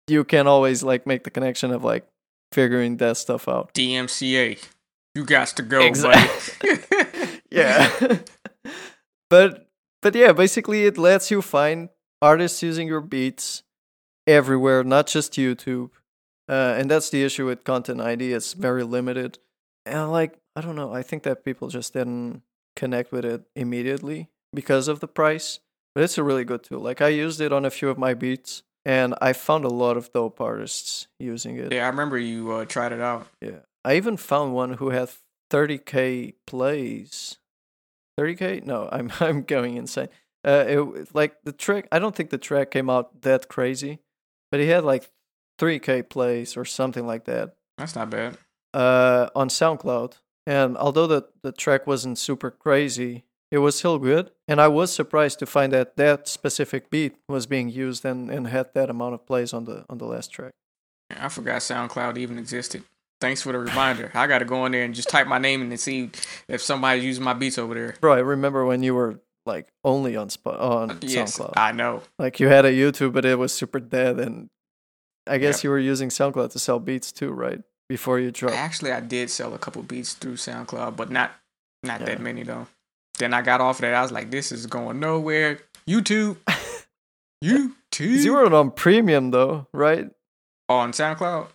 [0.09, 2.07] you can always like make the connection of like
[2.53, 3.75] figuring that stuff out.
[3.75, 4.59] DMCA.
[5.15, 6.79] You got to go, Exactly.
[7.51, 8.19] Yeah.
[9.29, 9.69] but
[10.01, 11.91] but yeah, basically it lets you find
[12.23, 13.63] artists using your beats
[14.27, 15.91] everywhere, not just YouTube.
[16.49, 18.33] Uh, and that's the issue with Content ID.
[18.33, 19.39] It's very limited.
[19.87, 22.43] And like, I don't know, I think that people just didn't
[22.77, 25.61] connect with it immediately because of the price.
[25.95, 26.81] But it's a really good tool.
[26.81, 29.97] Like I used it on a few of my beats and I found a lot
[29.97, 31.73] of dope artists using it.
[31.73, 33.27] yeah, I remember you uh, tried it out.
[33.41, 33.61] Yeah.
[33.85, 35.11] I even found one who had
[35.51, 37.39] 30k plays.
[38.19, 38.65] 30k?
[38.65, 40.09] No, I'm I'm going insane.
[40.45, 41.87] Uh, it like the track.
[41.93, 44.01] I don't think the track came out that crazy,
[44.51, 45.11] but he had like
[45.61, 47.55] 3k plays or something like that.
[47.79, 48.39] That's not bad.
[48.75, 50.15] Uh, on SoundCloud.
[50.47, 54.31] And although the the track wasn't super crazy, it was still good.
[54.49, 58.49] And I was surprised to find that that specific beat was being used and, and
[58.49, 60.53] had that amount of plays on the on the last track.
[61.17, 62.83] I forgot SoundCloud even existed.
[63.21, 64.11] Thanks for the reminder.
[64.15, 66.11] I got to go in there and just type my name in and see
[66.49, 67.95] if somebody's using my beats over there.
[68.01, 71.53] Bro, I remember when you were like only on Sp- on uh, Yes, SoundCloud.
[71.57, 72.03] I know.
[72.19, 74.49] like you had a YouTube, but it was super dead, and
[75.27, 75.65] I guess Yep.
[75.65, 77.61] you were using SoundCloud to sell beats too, right?
[77.93, 78.57] Before you dropped.
[78.57, 81.33] Actually, I did sell a couple beats through SoundCloud, but not
[81.83, 82.07] not Yeah.
[82.07, 82.67] that many though.
[83.19, 83.93] Then I got off of that.
[83.93, 85.59] I was like, this is going nowhere.
[85.87, 86.39] YouTube,
[87.45, 88.25] YouTube.
[88.25, 90.09] You were on premium though, right?
[90.69, 91.49] on SoundCloud.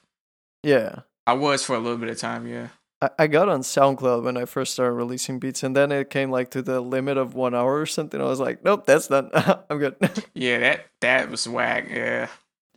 [0.61, 0.99] Yeah.
[1.25, 2.45] I was for a little bit of time.
[2.45, 2.67] Yeah.
[3.01, 6.29] I, I got on SoundCloud when I first started releasing beats, and then it came
[6.29, 8.21] like to the limit of one hour or something.
[8.21, 9.31] I was like, nope, that's done.
[9.71, 9.95] I'm good.
[10.35, 11.87] Yeah, that that was whack.
[11.89, 12.27] Yeah,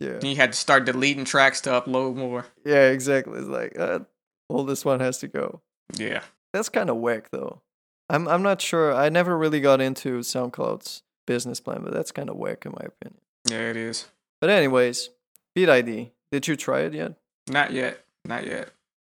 [0.01, 0.19] yeah.
[0.21, 2.45] you had to start deleting tracks to upload more.
[2.65, 3.39] Yeah, exactly.
[3.39, 3.99] It's like, uh,
[4.49, 5.61] well, this one has to go.
[5.95, 6.21] Yeah,
[6.53, 7.61] That's kind of whack though.
[8.09, 8.93] I'm I'm not sure.
[8.93, 12.85] I never really got into SoundCloud's business plan, but that's kind of whack in my
[12.85, 13.21] opinion.
[13.49, 14.07] yeah, it is.
[14.39, 15.09] But anyways,
[15.53, 16.11] Beat ID.
[16.31, 17.13] Did you try it yet?
[17.49, 18.69] Not yet, not yet.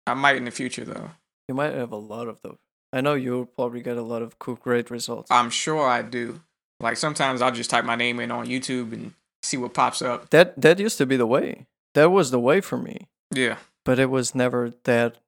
[0.07, 1.11] I might in the future though.
[1.49, 2.59] You might have a lot of those.
[2.93, 5.31] I know you'll probably get a lot of cool, great results.
[5.31, 6.41] I'm sure I do.
[6.81, 9.15] Like sometimes I'll just type my name in on YouTube and
[9.45, 10.31] see what pops up.
[10.31, 11.67] That that used to be the way.
[11.95, 13.09] That was the way for me.
[13.31, 15.19] Yeah, but it was never that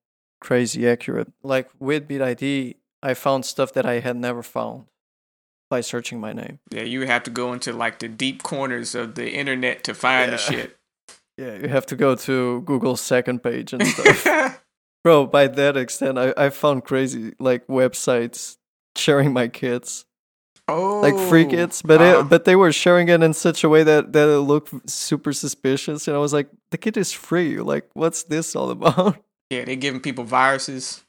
[0.41, 1.33] crazy accurate.
[1.43, 4.87] Like with Beat ID, I found stuff that I had never found
[5.69, 6.61] by searching my name.
[6.71, 6.83] yeah.
[6.83, 10.39] You have to go into like the deep corners of the internet to find the
[10.39, 10.77] shit.
[11.39, 14.62] Yeah, you have to go to Google's second page and stuff.
[15.05, 18.57] Bro, by that extent, I, I found crazy like websites
[18.97, 20.07] sharing my kids,
[20.69, 23.69] oh, like free kits, but uh, it, but they were sharing it in such a
[23.69, 27.59] way that that it looked super suspicious, and I was like, the kit is free.
[27.61, 29.17] Like, what's this all about?
[29.51, 31.03] yeah, they're giving people viruses.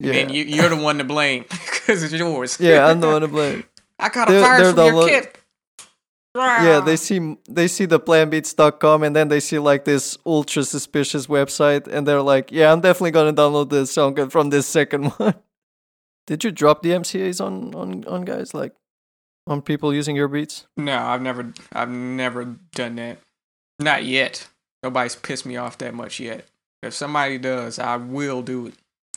[0.00, 2.58] Yeah, And you, you're the one to blame because it's yours.
[2.58, 3.62] yeah, I'm the one to blame.
[3.98, 5.38] I got a They're- virus they're from your download- kit.
[6.36, 11.28] Yeah, they see they see the planbeats.com and then they see like this ultra suspicious
[11.28, 15.34] website and they're like, "Yeah, I'm definitely gonna download this song from this second one."
[16.26, 18.72] Did you drop the MCAs on on on guys like
[19.46, 20.66] on people using your beats?
[20.76, 23.18] No, I've never, I've never done that.
[23.78, 24.48] Not yet.
[24.82, 26.46] Nobody's pissed me off that much yet.
[26.82, 28.74] If somebody does, I will do it.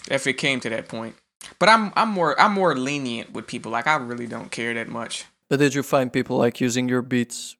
[0.10, 1.16] If it came to that point.
[1.60, 3.72] But I'm, I'm more, I'm more lenient with people.
[3.72, 5.26] Like I really don't care that much.
[5.50, 7.56] But did you find people like using your beats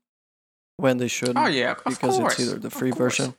[0.78, 1.38] when they shouldn't?
[1.38, 2.40] Oh yeah, of because course.
[2.40, 3.36] it's either the free version.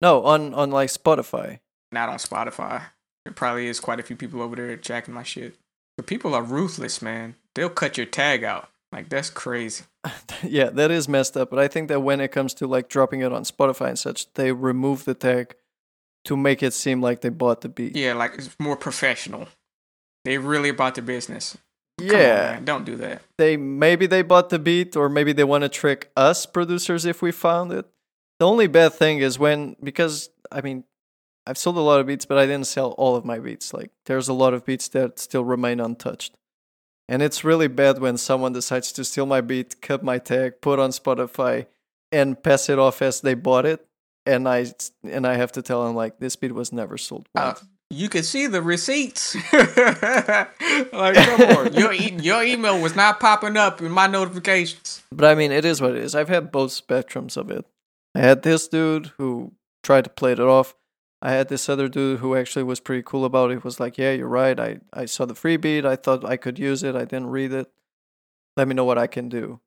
[0.00, 1.60] No, on on like Spotify.
[1.90, 2.82] Not on Spotify.
[3.24, 5.56] There probably is quite a few people over there jacking my shit.
[5.96, 7.36] But people are ruthless, man.
[7.54, 8.68] They'll cut your tag out.
[8.90, 9.84] Like that's crazy.
[10.42, 11.50] yeah, that is messed up.
[11.50, 14.32] But I think that when it comes to like dropping it on Spotify and such,
[14.34, 15.54] they remove the tag
[16.24, 17.96] to make it seem like they bought the beat.
[17.96, 19.48] Yeah, like it's more professional.
[20.24, 21.56] They really bought the business.
[21.98, 22.60] Come on, yeah.
[22.64, 23.22] don't do that.
[23.36, 27.22] they maybe they bought the beat or maybe they want to trick us producers if
[27.22, 27.86] we found it.
[28.38, 30.84] The only bad thing is when because I mean
[31.46, 33.72] I've sold a lot of beats but I didn't sell all of my beats.
[33.74, 36.34] Like there's a lot of beats that still remain untouched.
[37.08, 40.78] And it's really bad when someone decides to steal my beat, cut my tag, put
[40.78, 41.66] on Spotify
[42.10, 43.86] and pass it off as they bought it
[44.24, 44.66] and I
[45.04, 47.54] and I have to tell them like this beat was never sold Uh,
[47.90, 49.34] you can see the receipts.
[49.52, 55.02] like, come on, your e- your email was not popping up in my notifications.
[55.12, 56.14] But I mean, it is what it is.
[56.14, 57.66] I've had both spectrums of it.
[58.14, 60.74] I had this dude who tried to play it off.
[61.24, 63.62] I had this other dude who actually was pretty cool about it.
[63.64, 64.58] Was like, "Yeah, you're right.
[64.58, 65.84] I I saw the free beat.
[65.86, 66.96] I thought I could use it.
[66.96, 67.70] I didn't read it.
[68.56, 69.60] Let me know what I can do."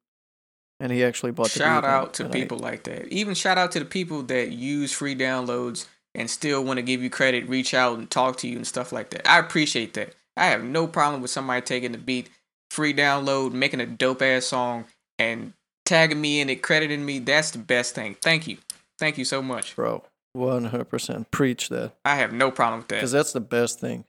[0.82, 3.08] And he actually bought the Shout beat, out to and I- people like that.
[3.08, 7.02] Even shout out to the people that use free downloads and still want to give
[7.02, 9.26] you credit, reach out and talk to you and stuff like that.
[9.30, 10.14] I appreciate that.
[10.36, 12.30] I have no problem with somebody taking the beat,
[12.70, 14.86] free download, making a dope ass song,
[15.18, 15.54] and
[15.86, 17.20] tagging me in it, crediting me.
[17.20, 18.16] That's the best thing.
[18.22, 18.58] Thank you.
[19.00, 19.76] Thank you so much.
[19.78, 20.04] bro.
[20.36, 22.96] One hundred percent preach that I have no problem with that.
[22.96, 24.04] because that's the best thing.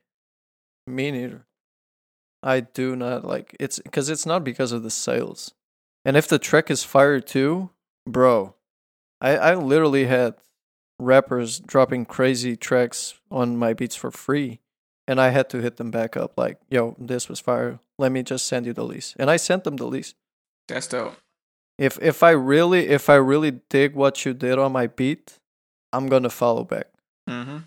[0.87, 1.47] Me neither.
[2.43, 5.55] I do not like it's because it's not because of the sales.
[6.05, 7.71] And if the track is fire too,
[8.09, 8.55] bro,
[9.21, 10.35] I I literally had
[10.99, 14.61] rappers dropping crazy tracks on my beats for free,
[15.07, 17.79] and I had to hit them back up like, "Yo, this was fire.
[17.99, 20.15] Let me just send you the lease." And I sent them the lease.
[20.69, 21.17] That's dope.
[21.79, 25.39] If if I really if I really dig what you did on my beat,
[25.97, 26.87] I'm gonna follow back.
[27.29, 27.59] Mm-hmm.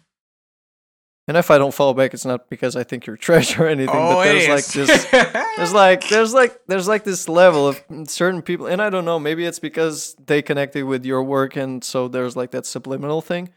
[1.27, 3.95] And if I don't follow back, it's not because I think you're trash or anything.
[3.95, 5.05] Oh, but there's like this
[5.57, 9.19] there's like there's like there's like this level of certain people and i don't know
[9.19, 13.49] maybe it's because they connected with your work and so there's like that subliminal thing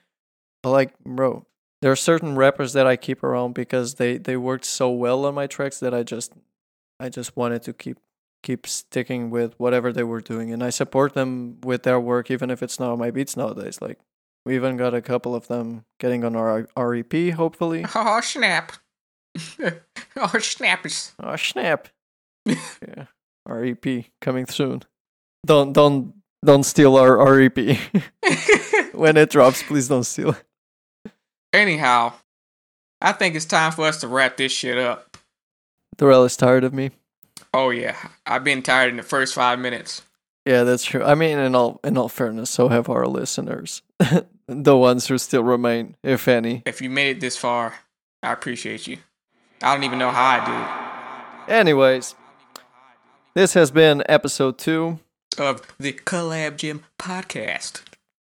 [0.62, 1.46] but like bro
[1.80, 5.34] there are certain rappers that i keep around because they they worked so well on
[5.34, 6.32] my tracks that i just
[7.02, 7.98] I just wanted to keep
[8.44, 12.48] keep sticking with whatever they were doing, and I support them with their work, even
[12.48, 13.82] if it's not on my beats nowadays.
[13.82, 13.98] Like
[14.44, 17.84] we even got a couple of them getting on our REP, hopefully.
[17.94, 18.72] Oh snap!
[20.16, 21.12] oh snappers!
[21.22, 21.88] Oh snap!
[22.48, 23.06] Oh, yeah,
[23.46, 24.82] REP coming soon.
[25.46, 26.14] Don't don't
[26.44, 27.78] don't steal our REP
[28.92, 29.62] when it drops.
[29.62, 30.36] Please don't steal.
[31.52, 32.14] Anyhow,
[33.00, 35.16] I think it's time for us to wrap this shit up.
[35.98, 36.90] Darrell is tired of me.
[37.54, 40.02] Oh yeah, I've been tired in the first five minutes.
[40.44, 41.04] Yeah, that's true.
[41.04, 43.82] I mean, in all in all fairness, so have our listeners,
[44.46, 46.62] the ones who still remain, if any.
[46.66, 47.74] If you made it this far,
[48.22, 48.98] I appreciate you.
[49.62, 51.52] I don't even know how I do.
[51.52, 52.16] Anyways,
[53.34, 54.98] this has been episode two
[55.38, 57.82] of the Collab Gym podcast.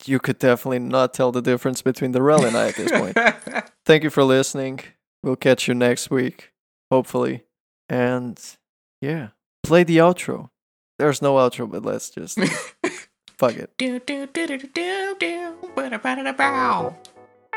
[0.07, 3.19] You could definitely not tell the difference between Darrell and I at this point.
[3.85, 4.81] Thank you for listening.
[5.23, 6.53] We'll catch you next week,
[6.91, 7.45] hopefully.
[7.89, 8.41] And
[9.01, 9.29] yeah,
[9.63, 10.51] play the outro.
[10.99, 12.39] There's no outro, but let's just
[13.39, 13.71] fuck it.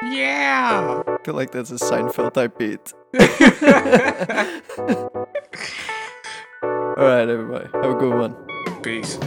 [0.02, 1.04] Yeah.
[1.08, 2.94] I feel like that's a Seinfeld type beat.
[6.64, 7.68] All right, everybody.
[7.74, 8.36] Have a good one.
[8.82, 9.18] Peace.